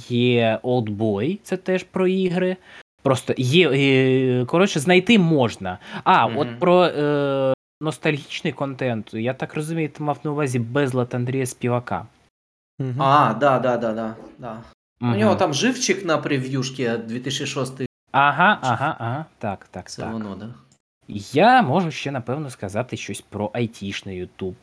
[0.10, 2.56] є Old Boy, це теж про ігри.
[3.04, 3.70] Просто є.
[3.72, 5.78] Е, коротше, знайти можна.
[6.04, 6.38] А, Мгм.
[6.38, 12.06] от про е, ностальгічний контент, я так розумію, ти мав на увазі безлад Андрія Співака.
[12.80, 13.02] Мгм.
[13.02, 14.58] А, да, да, да, да, да.
[15.02, 19.26] У нього там живчик на прев'юшки 2006 Ага, ага, ага.
[19.38, 20.14] Так, так, це так.
[20.14, 20.50] воно, да.
[21.34, 24.56] Я можу ще, напевно, сказати щось про айтішний Ютуб.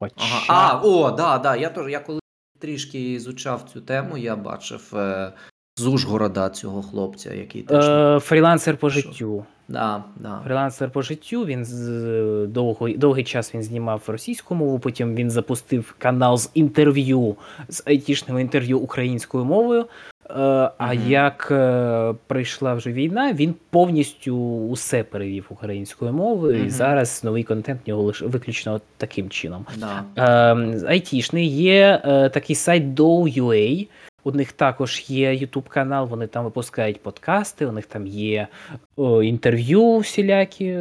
[0.00, 0.44] Ага.
[0.48, 1.56] А, о, да, да.
[1.56, 2.20] Я теж, я коли
[2.60, 5.32] трішки ізучав цю тему, я бачив е,
[5.76, 7.84] з Ужгорода цього хлопця, який теж.
[7.88, 9.44] Е, фрілансер по життю.
[9.68, 10.40] Да, да.
[10.44, 11.44] Фрілансер по життю.
[11.44, 14.78] Він з довго, довгий час він знімав російську мову.
[14.78, 17.36] Потім він запустив канал з інтерв'ю
[17.68, 19.86] з айтішними інтерв'ю українською мовою.
[20.30, 24.36] Е, а як е, прийшла вже війна, він повністю
[24.70, 29.66] усе перевів українською мовою, і зараз новий контент в нього лише виключно таким чином.
[29.76, 30.04] да.
[30.16, 33.88] Е, айтішний є е, такий сайт Dow.ua.
[34.24, 38.48] У них також є YouTube канал, вони там випускають подкасти, у них там є
[38.96, 40.80] о, інтерв'ю всілякі.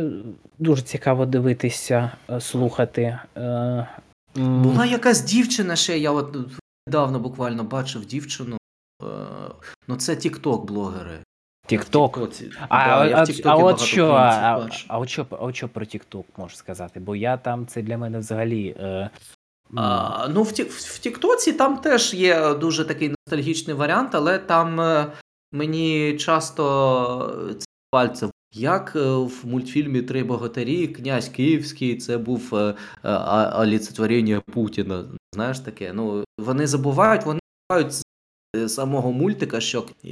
[0.59, 3.19] Дуже цікаво дивитися, слухати.
[4.35, 6.37] Була якась дівчина ще, я от
[6.87, 8.57] недавно буквально бачив дівчину.
[9.05, 9.51] Е,
[9.87, 10.15] ну, це.
[11.65, 12.51] В Тіктоці.
[12.69, 16.23] А, Да, а, а от що, а, а, от що, а от що про TikTok
[16.37, 16.99] можеш сказати?
[16.99, 18.75] Бо я там це для мене взагалі.
[18.79, 19.09] Е,
[19.75, 25.11] А, ну, в, в Тіктоці там теж є дуже такий ностальгічний варіант, але там е,
[25.51, 28.31] мені часто це пальцем.
[28.53, 32.55] Як е, в мультфільмі Три богатирі, князь Київський, це був
[33.03, 33.51] а-
[34.39, 35.03] Путіна.
[35.35, 35.93] Знаєш таке?
[35.93, 37.39] Ну, вони забувають, вони
[37.69, 38.01] забувають
[38.67, 40.09] самого мультика, що е,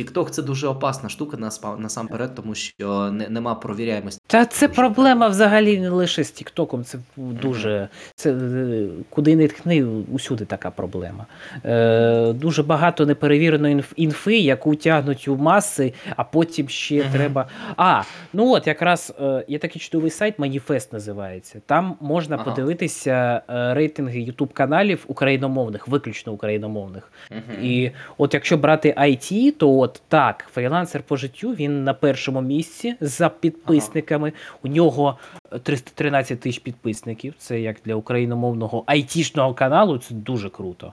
[0.00, 1.36] TikTok це дуже опасна штука
[1.78, 4.20] насамперед, тому що не, нема провіряємості.
[4.26, 7.88] Та це проблема взагалі не лише з Тіктоком, це дуже.
[8.14, 11.26] Це е, куди не ткни, усюди така проблема.
[11.64, 17.12] Е, дуже багато неперевіреної інфи, яку тягнуть у маси, а потім ще Мгм.
[17.12, 17.48] треба.
[17.76, 21.60] А, ну от якраз е, є такий чудовий сайт, Маніфест називається.
[21.66, 22.44] Там можна Ага.
[22.44, 27.12] подивитися е, рейтинги Ютуб каналів україномовних, виключно україномовних.
[27.62, 32.94] І от якщо брати IT, то от так, фрілансер по життю він на першому місці
[33.00, 34.32] за підписниками.
[34.62, 35.18] У нього
[35.62, 37.34] 313 тисяч підписників.
[37.38, 40.92] Це як для україномовного айтішного каналу, це дуже круто.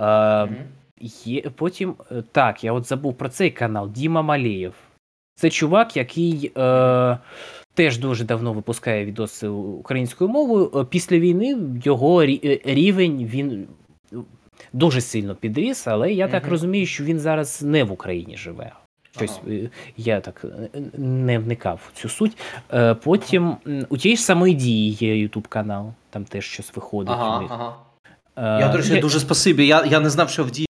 [0.00, 0.48] Е.
[1.24, 4.74] Є, потім, е, так, я от забув про цей канал Діма Малеєв.
[5.34, 7.18] Це чувак, який е,
[7.74, 10.70] теж дуже давно випускає відоси українською мовою.
[10.74, 13.66] Е, Після війни його е, рівень він
[14.12, 14.16] е,
[14.72, 18.72] дуже сильно підріс, але я так розумію, що він зараз не в Україні живе.
[19.16, 19.54] Щось Ага.
[19.54, 22.36] е, я так е, не вникав в цю суть.
[22.72, 23.56] Е, Потім
[23.88, 27.12] у тієї ж самої дії є Ютуб канал, там теж щось виходить.
[27.12, 27.76] Ага, ага.
[28.60, 29.66] Я, до речі, я- дуже спасибі.
[29.66, 30.66] Я, я не знав, що в дії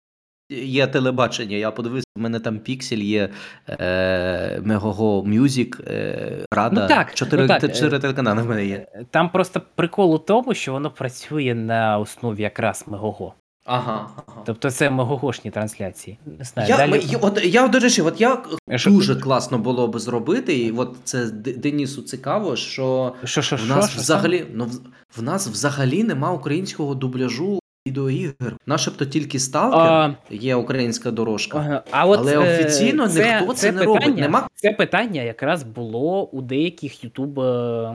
[0.50, 1.56] є телебачення.
[1.56, 3.28] Я подивився, в мене там піксель є
[3.68, 6.80] е, Megogo Music, е, Рада.
[6.80, 8.86] Ну так, чотири, ну так, чотири телеканали в мене є.
[9.10, 13.34] Там просто прикол у тому, що воно працює на основі якраз Мегого.
[13.66, 14.08] Ага.
[14.16, 14.42] ага.
[14.46, 16.18] Тобто це мегогошні трансляції.
[16.38, 17.02] Не знаю, Я, далі...
[17.06, 18.38] я, от, я, до речі, от я
[18.76, 23.56] Що- дуже класно було би зробити, і от це Д- Денису цікаво, що Що, що,
[23.56, 24.80] в нас що взагалі, ну, в,
[25.18, 28.56] в нас взагалі нема українського дубляжу відеоігр.
[28.66, 31.82] Начебто тільки Сталкер є українська дорожка.
[31.90, 34.16] а от, Але е, офіційно ніхто це не робить.
[34.18, 37.94] Нема- Це питання якраз було у деяких ютуб е,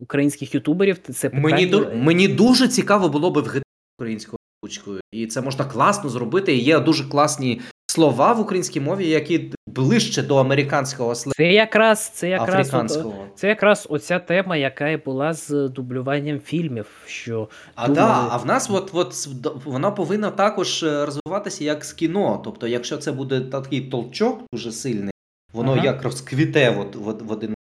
[0.00, 0.98] українських ютуберів.
[0.98, 1.50] Це питання...
[1.50, 3.62] Мені, мені дуже цікаво було би в GTA
[3.98, 5.00] українською озвучкою.
[5.12, 6.56] І це можна класно зробити.
[6.56, 12.08] І є дуже класні слова в українській мові, які ближче до американського сленгу, Це якраз,
[12.08, 12.90] це якраз, от,
[13.34, 16.86] це якраз оця тема, яка і була з дублюванням фільмів.
[17.06, 19.28] Що А, думали- да, а в нас от, от,
[19.64, 22.40] вона повинна також е, розвиватися як з кіно.
[22.44, 25.12] Тобто, якщо це буде такий толчок дуже сильний,
[25.52, 25.84] воно Ага.
[25.84, 27.54] як розквіте от, от, в один.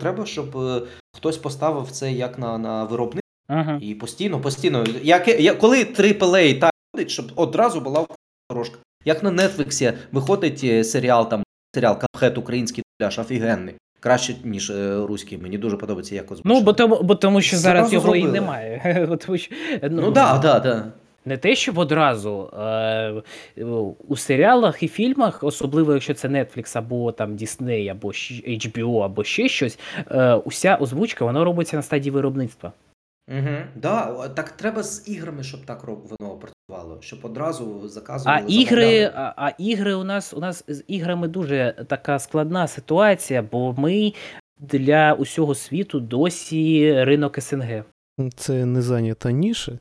[0.00, 0.82] Треба, щоб е,
[1.16, 3.78] хтось поставив це як на, на виробник Ага.
[3.82, 4.84] і постійно, постійно.
[5.02, 8.06] Як, як, коли AAA так виходить, щоб одразу була
[8.50, 8.78] дорожка.
[9.04, 11.42] Як на Нетфліксі виходить е, серіал, там
[11.74, 13.74] серіал Капхет український дубляж, офігенний.
[14.00, 15.38] Краще, ніж е, руський.
[15.38, 16.54] Мені дуже подобається, як озвучено.
[16.54, 19.08] Ну, бо тому, бо тому що зараз його і немає.
[19.26, 19.54] Тому що,
[19.90, 20.86] Ну так, так, так.
[21.24, 23.22] Не те, щоб одразу е,
[24.08, 29.48] у серіалах і фільмах, особливо якщо це Netflix або там Disney, або HBO, або ще
[29.48, 29.78] щось,
[30.10, 32.72] е, уся озвучка вона робиться на стадії виробництва.
[33.28, 33.56] Угу.
[33.76, 38.46] Да, о, так треба з іграми, щоб так роб- воно працювало, щоб одразу А заказували.
[38.48, 39.12] ігри, замовляли.
[39.14, 44.12] а, а ігри у нас у нас з іграми дуже така складна ситуація, бо ми
[44.60, 47.84] для усього світу досі ринок СНГ.
[48.36, 49.72] Це не зайнята ніша,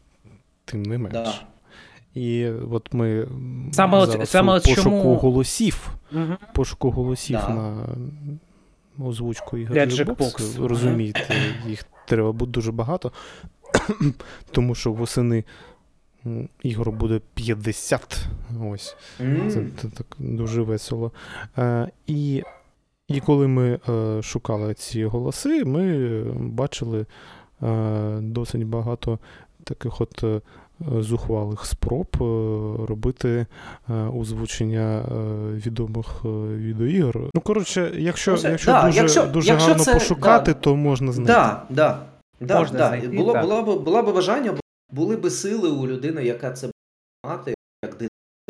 [0.65, 1.13] тим не менш.
[1.13, 1.33] Да.
[2.13, 6.33] І от ми м, Саме от- зараз саме у от пошуку чому- голосів, Угу.
[6.53, 7.53] пошуку голосів Да.
[7.53, 7.87] на
[9.05, 10.67] озвучку ігор Для Jackbox, Jackbox.
[10.67, 11.35] розумієте,
[11.67, 13.11] їх треба буде дуже багато,
[14.51, 15.43] тому що восени
[16.63, 18.25] ігор буде 50.
[18.61, 18.95] Ось.
[19.19, 19.51] Mm.
[19.51, 21.11] Це, це так дуже весело.
[21.57, 22.43] Е, і,
[23.07, 27.05] і коли ми е, шукали ці голоси, ми бачили
[27.63, 29.19] е, досить багато
[29.63, 30.41] таких от е,
[30.99, 32.23] зухвалих спроб е,
[32.87, 33.45] робити
[33.89, 35.13] е, озвучення е,
[35.65, 37.29] відомих е, відеоігр.
[37.35, 40.59] Ну, коротше, якщо, Ну, якщо, да, дуже, якщо- дуже якщо гарно це- пошукати, да.
[40.59, 41.33] то можна знайти.
[41.33, 41.99] Да, да,
[42.41, 42.87] да, Можна да.
[42.87, 43.41] знайти, було, так.
[43.43, 44.53] була, б, була б бажання,
[44.91, 46.73] були б сили у людини, яка це буде
[47.27, 47.53] мати,
[47.85, 48.01] як,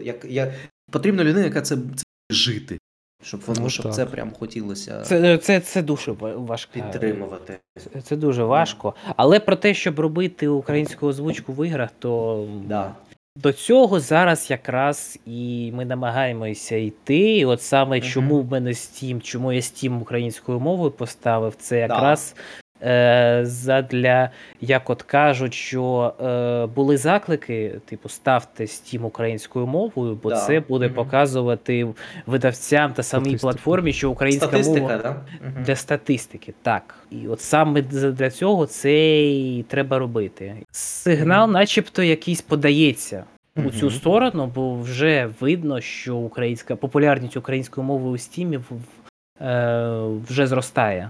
[0.02, 0.54] як, як
[0.92, 2.78] потрібна людина, яка це, це жити.
[3.26, 3.96] Щоб воно, Ну, щоб так.
[3.96, 6.72] це прям хотілося Це, це, це дуже важко.
[6.74, 7.58] підтримувати.
[7.78, 8.94] Це- Це дуже важко.
[9.16, 12.92] Але про те, щоб робити українську озвучку в іграх, то Да.
[13.36, 17.38] до цього зараз якраз і ми намагаємося йти.
[17.38, 18.06] І от саме угу.
[18.08, 22.36] чому в мене Steam, чому я Steam українською мовою поставив, це якраз
[23.46, 24.30] задля,
[24.62, 30.36] як от кажуть, що е, були заклики, типу, ставте Steam українською мовою, бо Да.
[30.36, 30.96] це буде Мгм.
[30.96, 31.88] показувати
[32.26, 33.42] видавцям та самій Статистику.
[33.52, 34.98] платформі, що українська Статистика, мова.
[34.98, 35.16] да?
[35.66, 36.96] Для статистики, так.
[37.12, 40.56] І от саме для цього це і треба робити.
[40.72, 41.54] Сигнал, Мгм.
[41.54, 43.24] начебто, якийсь подається
[43.56, 49.44] у цю сторону, бо вже видно, що українська популярність української мови у стімі в- в-
[49.44, 51.10] е, вже зростає.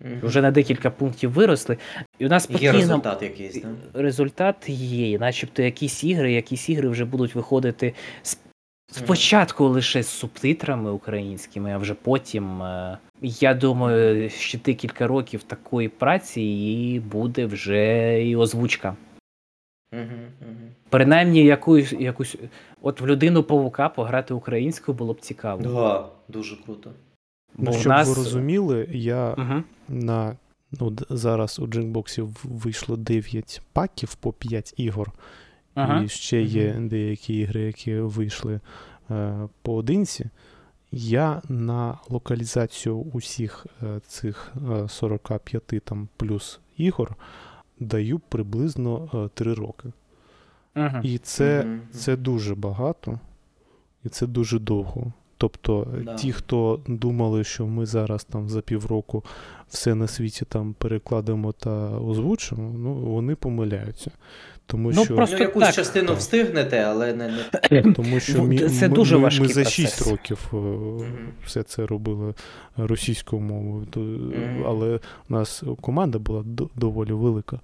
[0.00, 0.20] Мгм.
[0.22, 1.76] Вже на декілька пунктів виросли.
[2.18, 3.68] І у нас Є результат якийсь, да?
[4.00, 8.38] результат є, начебто якісь ігри, якісь ігри вже будуть виходити с-
[8.92, 12.62] спочатку лише з субтитрами українськими, а вже потім.
[12.62, 18.96] е, Я думаю, ще декілька років такої праці і буде вже і озвучка.
[20.90, 22.36] Принаймні, якусь, якусь
[22.82, 25.62] от в людину павука пограти українською було б цікаво.
[25.62, 26.90] Да, дуже круто.
[27.58, 28.08] Бо Ну, щоб нас...
[28.08, 29.62] ви розуміли, я Угу.
[29.88, 30.36] на
[30.80, 35.12] ну, зараз у Джекбоксі в- вийшло 9 паків по 5 ігор.
[35.74, 36.02] Ага.
[36.02, 38.60] І ще є деякі ігри, які вийшли
[39.10, 40.30] е, поодинці.
[40.92, 47.16] Я на локалізацію усіх е, цих е, 45 там плюс ігор
[47.80, 49.88] даю приблизно е, 3 роки.
[50.76, 50.98] Угу.
[51.02, 53.20] І це, це дуже багато.
[54.04, 55.12] і це дуже довго.
[55.38, 56.14] Тобто, Да.
[56.14, 59.24] ті, хто думали, що ми зараз там за півроку
[59.68, 64.10] все на світі там перекладемо та озвучимо, ну вони помиляються.
[64.68, 65.74] Тому Ну, що, просто ну, якусь так.
[65.74, 66.18] частину Так.
[66.18, 67.34] встигнете, але не,
[67.70, 67.92] не...
[67.96, 69.68] тому що Ну, мі- це ми, дуже ми, ми за процес.
[69.72, 70.56] 6 років е,
[71.44, 72.34] все це робили
[72.76, 74.18] російською мовою, то,
[74.66, 76.44] але у нас команда була
[76.76, 77.60] доволі велика.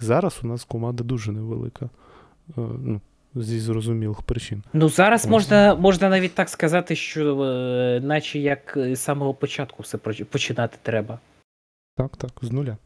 [0.00, 1.84] Зараз у нас команда дуже невелика.
[2.58, 3.00] Е, Ну,
[3.34, 4.62] зі зрозумілих причин.
[4.72, 9.98] Ну зараз можна, можна навіть так сказати, що е, наче як з самого початку все
[10.24, 11.18] починати треба.
[11.96, 12.76] Так, так, з нуля.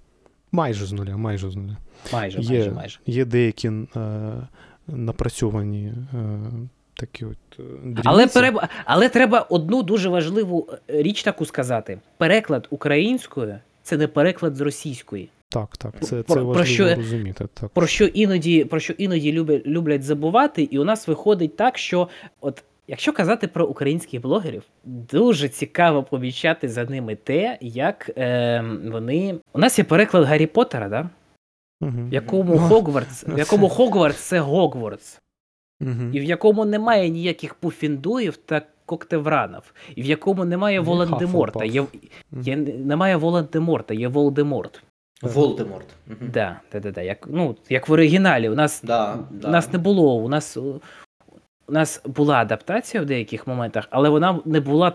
[0.53, 1.77] Майже з нуля, майже з нуля.
[2.13, 2.99] Майже, Є, майже, майже.
[3.07, 3.93] є деякі е,
[4.87, 5.95] напрацьовані е,
[6.95, 8.03] такі от е, дрібниці.
[8.05, 14.07] Але треба, але треба одну дуже важливу е, річ таку сказати: переклад українською це не
[14.09, 15.29] переклад з російської.
[15.57, 17.49] Так, так, це, це Про- про що- розуміти.
[17.55, 17.71] Так.
[17.71, 22.09] Про що іноді, про що іноді люблять, люблять забувати, і у нас виходить так, що
[22.41, 22.65] от.
[22.89, 29.35] Якщо казати про українських блогерів, дуже цікаво помічати за ними те, як е, вони.
[29.53, 31.11] У нас є переклад Гаррі Поттера, да?
[31.81, 31.93] Угу.
[32.11, 35.21] в якому Ну, Хогвартс, в якому Хогвартс це Гогвартс,
[35.81, 35.91] Угу.
[36.13, 41.65] і в якому немає ніяких пуфіндуїв та коктевранів, і в якому немає Волан-де-Морта.
[41.65, 41.85] Є,
[42.43, 44.83] є, немає Волан-де-Морта, є Волдеморт.
[45.23, 45.87] Волдеморт.
[46.21, 47.03] Да, да, да, да.
[47.03, 48.49] Як, ну, як в оригіналі.
[48.49, 49.49] У нас, Да, да.
[49.49, 50.17] у нас не було.
[50.17, 54.93] У нас, у нас була адаптація в деяких моментах, але вона не була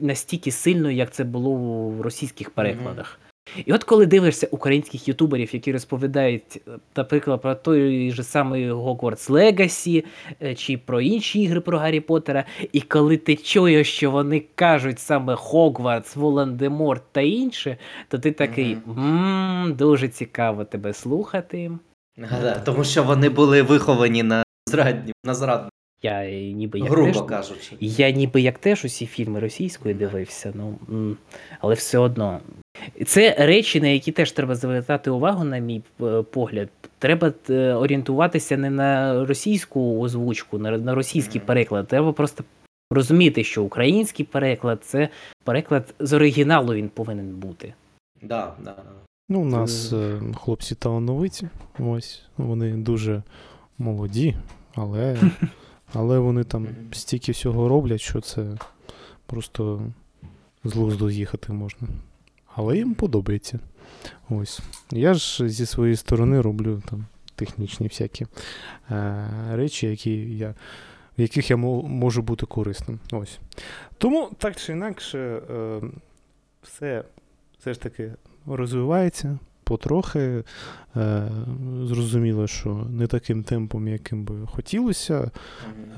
[0.00, 1.54] настільки сильною, як це було
[1.88, 3.18] в російських перекладах.
[3.66, 9.30] І от коли дивишся українських ютуберів, які розповідають, е, наприклад, про той же самий Hogwarts
[9.30, 10.04] Legacy,
[10.42, 14.98] е, чи про інші ігри про Гаррі Поттера, і коли ти чуєш, що вони кажуть
[14.98, 17.76] саме Хогвартс, Волан-де-Морт та інше,
[18.08, 21.70] то ти такий мм, дуже цікаво тебе слухати.
[22.64, 25.68] Тому що вони були виховані на зрадні, на зрадні,
[26.02, 27.76] Я ніби як грубо теж, кажучи.
[27.80, 30.78] я ніби як теж усі фільми російської дивився, ну
[31.60, 32.40] але все одно.
[33.06, 36.68] Це речі, на які теж треба звертати увагу, на мій е, погляд.
[36.98, 41.88] Треба е, орієнтуватися не на російську озвучку, на, на російський переклад.
[41.88, 42.44] Треба просто
[42.90, 45.08] розуміти, що український переклад це
[45.44, 47.74] переклад з оригіналу він повинен бути.
[48.22, 48.74] Да, да.
[49.28, 51.48] Ну, у нас е, хлопці талановиті,
[51.78, 53.22] ось, вони дуже
[53.78, 54.36] молоді,
[54.74, 55.16] але,
[55.94, 58.56] але вони там стільки всього роблять, що це
[59.26, 59.82] просто
[60.64, 61.88] з глузду з'їхати можна.
[62.54, 63.58] Але їм подобається.
[64.28, 64.60] Ось.
[64.90, 68.26] Я ж зі своєї сторони роблю там технічні всякі
[68.90, 70.54] е, речі, які я,
[71.18, 72.98] в яких я мо- можу бути корисним.
[73.12, 73.38] Ось.
[73.98, 75.80] Тому так чи інакше, е,
[76.62, 77.04] все,
[77.58, 78.12] все ж таки
[78.46, 79.38] розвивається
[79.76, 80.44] потрохи.
[80.96, 81.22] Е,
[81.84, 85.30] зрозуміло, що не таким темпом, яким би хотілося.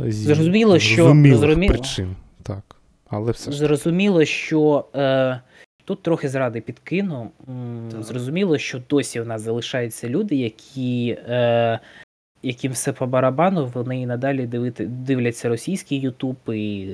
[0.01, 1.69] Зі Зрозуміло, що- зрозуміло.
[1.69, 2.17] причин.
[2.43, 2.77] Так.
[3.11, 3.59] Але все ж.
[3.59, 5.41] Зрозуміло, що е,
[5.85, 7.31] тут трохи зради підкину.
[7.49, 8.03] М, Так.
[8.03, 11.79] Зрозуміло, що досі в нас залишаються люди, які, е,
[12.43, 16.37] яким все по барабану, вони і надалі дивити, дивляться російський Ютуб.
[16.49, 16.89] І,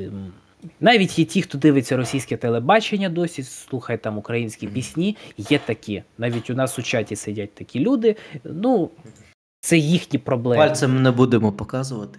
[0.81, 5.17] навіть є ті, хто дивиться російське телебачення досі, слухає там українські пісні.
[5.37, 6.03] Є такі.
[6.19, 8.17] Навіть у нас у чаті сидять такі люди.
[8.45, 8.91] Ну,
[9.61, 10.67] це їхні проблеми.
[10.67, 12.19] Пальцем не будемо показувати.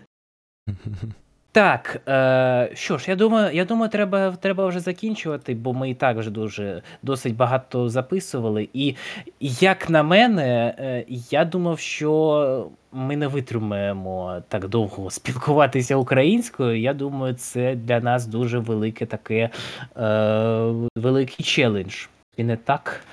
[1.54, 5.96] Так, е, що ж, я думаю, я думаю, треба, треба вже закінчувати, бо ми і
[5.96, 8.70] так вже дуже досить багато записували.
[8.74, 8.96] І
[9.40, 16.80] як на мене, е, я думав, що ми не витримаємо так довго спілкуватися українською.
[16.80, 19.50] Я думаю, це для нас дуже велике таке
[19.98, 22.06] е, великий челендж.
[22.38, 23.06] І не так,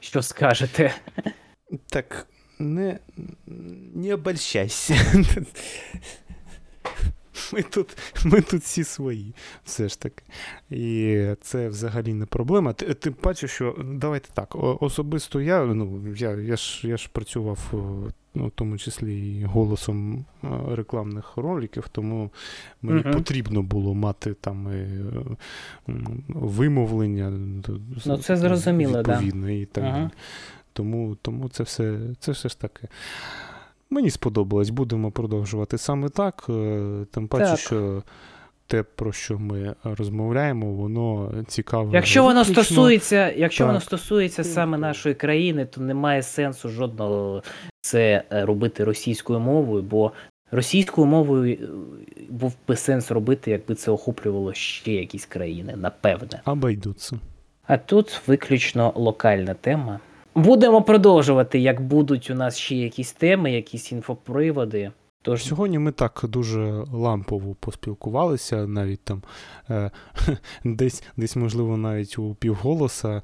[0.00, 0.94] що скажете?
[1.88, 2.26] Так,
[2.58, 2.98] не,
[3.94, 4.94] не обольщайся.
[7.52, 9.34] Ми тут, ми тут всі свої,
[9.64, 10.22] все ж таки.
[10.70, 12.72] І це взагалі не проблема.
[12.72, 14.56] Ти- Тим паче, що давайте так.
[14.80, 17.58] Особисто я, ну, я, я, ж, я ж працював,
[18.34, 22.30] ну, в тому числі і голосом е, рекламних роликів, тому
[22.82, 23.12] мені Мгм.
[23.12, 25.92] потрібно було мати там і, е,
[26.28, 27.30] вимовлення.
[28.06, 29.20] Ну, це зрозуміло, да.
[29.50, 30.10] і так далі.
[30.72, 32.88] Тому, тому це все, це все ж таке.
[33.90, 36.46] Мені сподобалось, будемо продовжувати саме так.
[36.48, 37.58] е, Тим паче, Так.
[37.58, 38.02] що
[38.66, 41.90] те, про що ми розмовляємо, воно цікаве.
[41.92, 42.64] Якщо воно виключно.
[42.64, 47.42] стосується, якщо воно стосується саме нашої країни, то немає сенсу жодного
[47.80, 50.12] це е, робити російською мовою, бо
[50.50, 51.66] російською мовою е,
[52.30, 56.40] був би сенс робити, якби це охоплювало ще якісь країни, напевне.
[56.44, 57.18] Обойдуться.
[57.66, 60.00] А тут виключно локальна тема.
[60.38, 64.90] Будемо продовжувати, як будуть у нас ще якісь теми, якісь інфоприводи.
[65.22, 69.22] Тож Сьогодні ми так дуже лампово поспілкувалися, навіть там
[69.70, 69.90] е,
[70.64, 73.08] десь, десь, можливо, навіть у півголоса.
[73.08, 73.22] Е,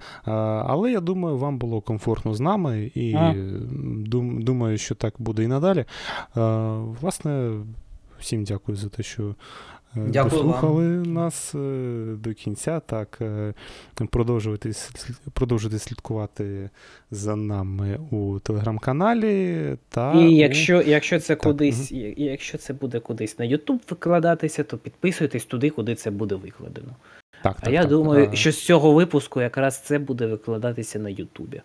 [0.66, 3.34] але я думаю, вам було комфортно з нами і А.
[4.06, 5.78] дум, думаю, що так буде і надалі.
[5.80, 5.86] Е,
[7.00, 7.50] власне,
[8.18, 9.34] всім дякую за те, що.
[9.96, 11.02] Е, Дякую вам.
[11.02, 12.80] Нас е, до кінця.
[12.80, 13.54] Так, е,
[14.10, 14.70] продовжуйте,
[15.32, 16.70] продовжуйте слідкувати
[17.10, 19.76] за нами у телеграм-каналі.
[19.88, 24.78] Та І якщо, якщо це Так, кудись, якщо це буде кудись на YouTube викладатися, то
[24.78, 26.96] підписуйтесь туди, куди це буде викладено.
[27.42, 27.90] Так, А так, я так.
[27.90, 31.62] думаю, що з цього випуску якраз це буде викладатися на Ютубі.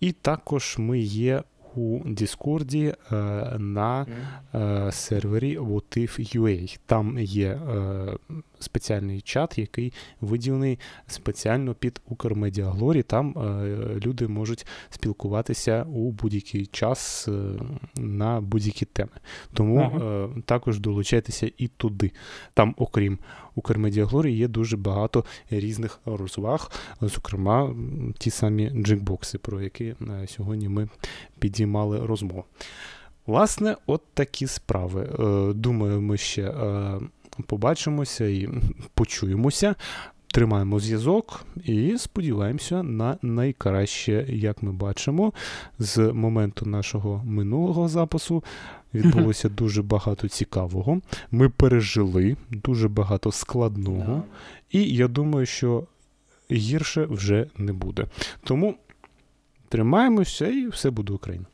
[0.00, 1.42] І також ми є
[1.76, 3.14] у Діскорді е,
[3.58, 4.06] на
[4.54, 6.78] е, сервері Votif.ua.
[6.86, 8.16] Там є е,
[8.58, 13.02] спеціальний чат, який виділений спеціально під Укрмедіаглорі.
[13.02, 17.32] Там е, люди можуть спілкуватися у будь-який час е,
[17.96, 19.10] на будь-які теми.
[19.52, 20.26] Тому Ага.
[20.26, 22.10] е, також долучайтеся і туди.
[22.54, 23.18] Там, окрім
[23.54, 26.70] Укрмедіаглорі, є дуже багато різних розваг,
[27.00, 27.74] зокрема,
[28.18, 29.94] ті самі джекбокси, про які
[30.26, 30.88] сьогодні ми
[31.38, 32.44] підіймали розмову.
[33.26, 35.08] Власне, от такі справи.
[35.54, 36.54] Думаю, ми ще
[37.46, 38.48] побачимося і
[38.94, 39.74] почуємося.
[40.26, 45.32] Тримаємо зв'язок і сподіваємося на найкраще, як ми бачимо,
[45.78, 48.44] з моменту нашого минулого запису
[48.94, 51.00] відбулося дуже багато цікавого.
[51.30, 54.22] Ми пережили дуже багато складного.
[54.70, 55.86] І я думаю, що
[56.50, 58.06] гірше вже не буде.
[58.44, 58.74] Тому
[59.68, 61.46] тримаємося і все буде Україна.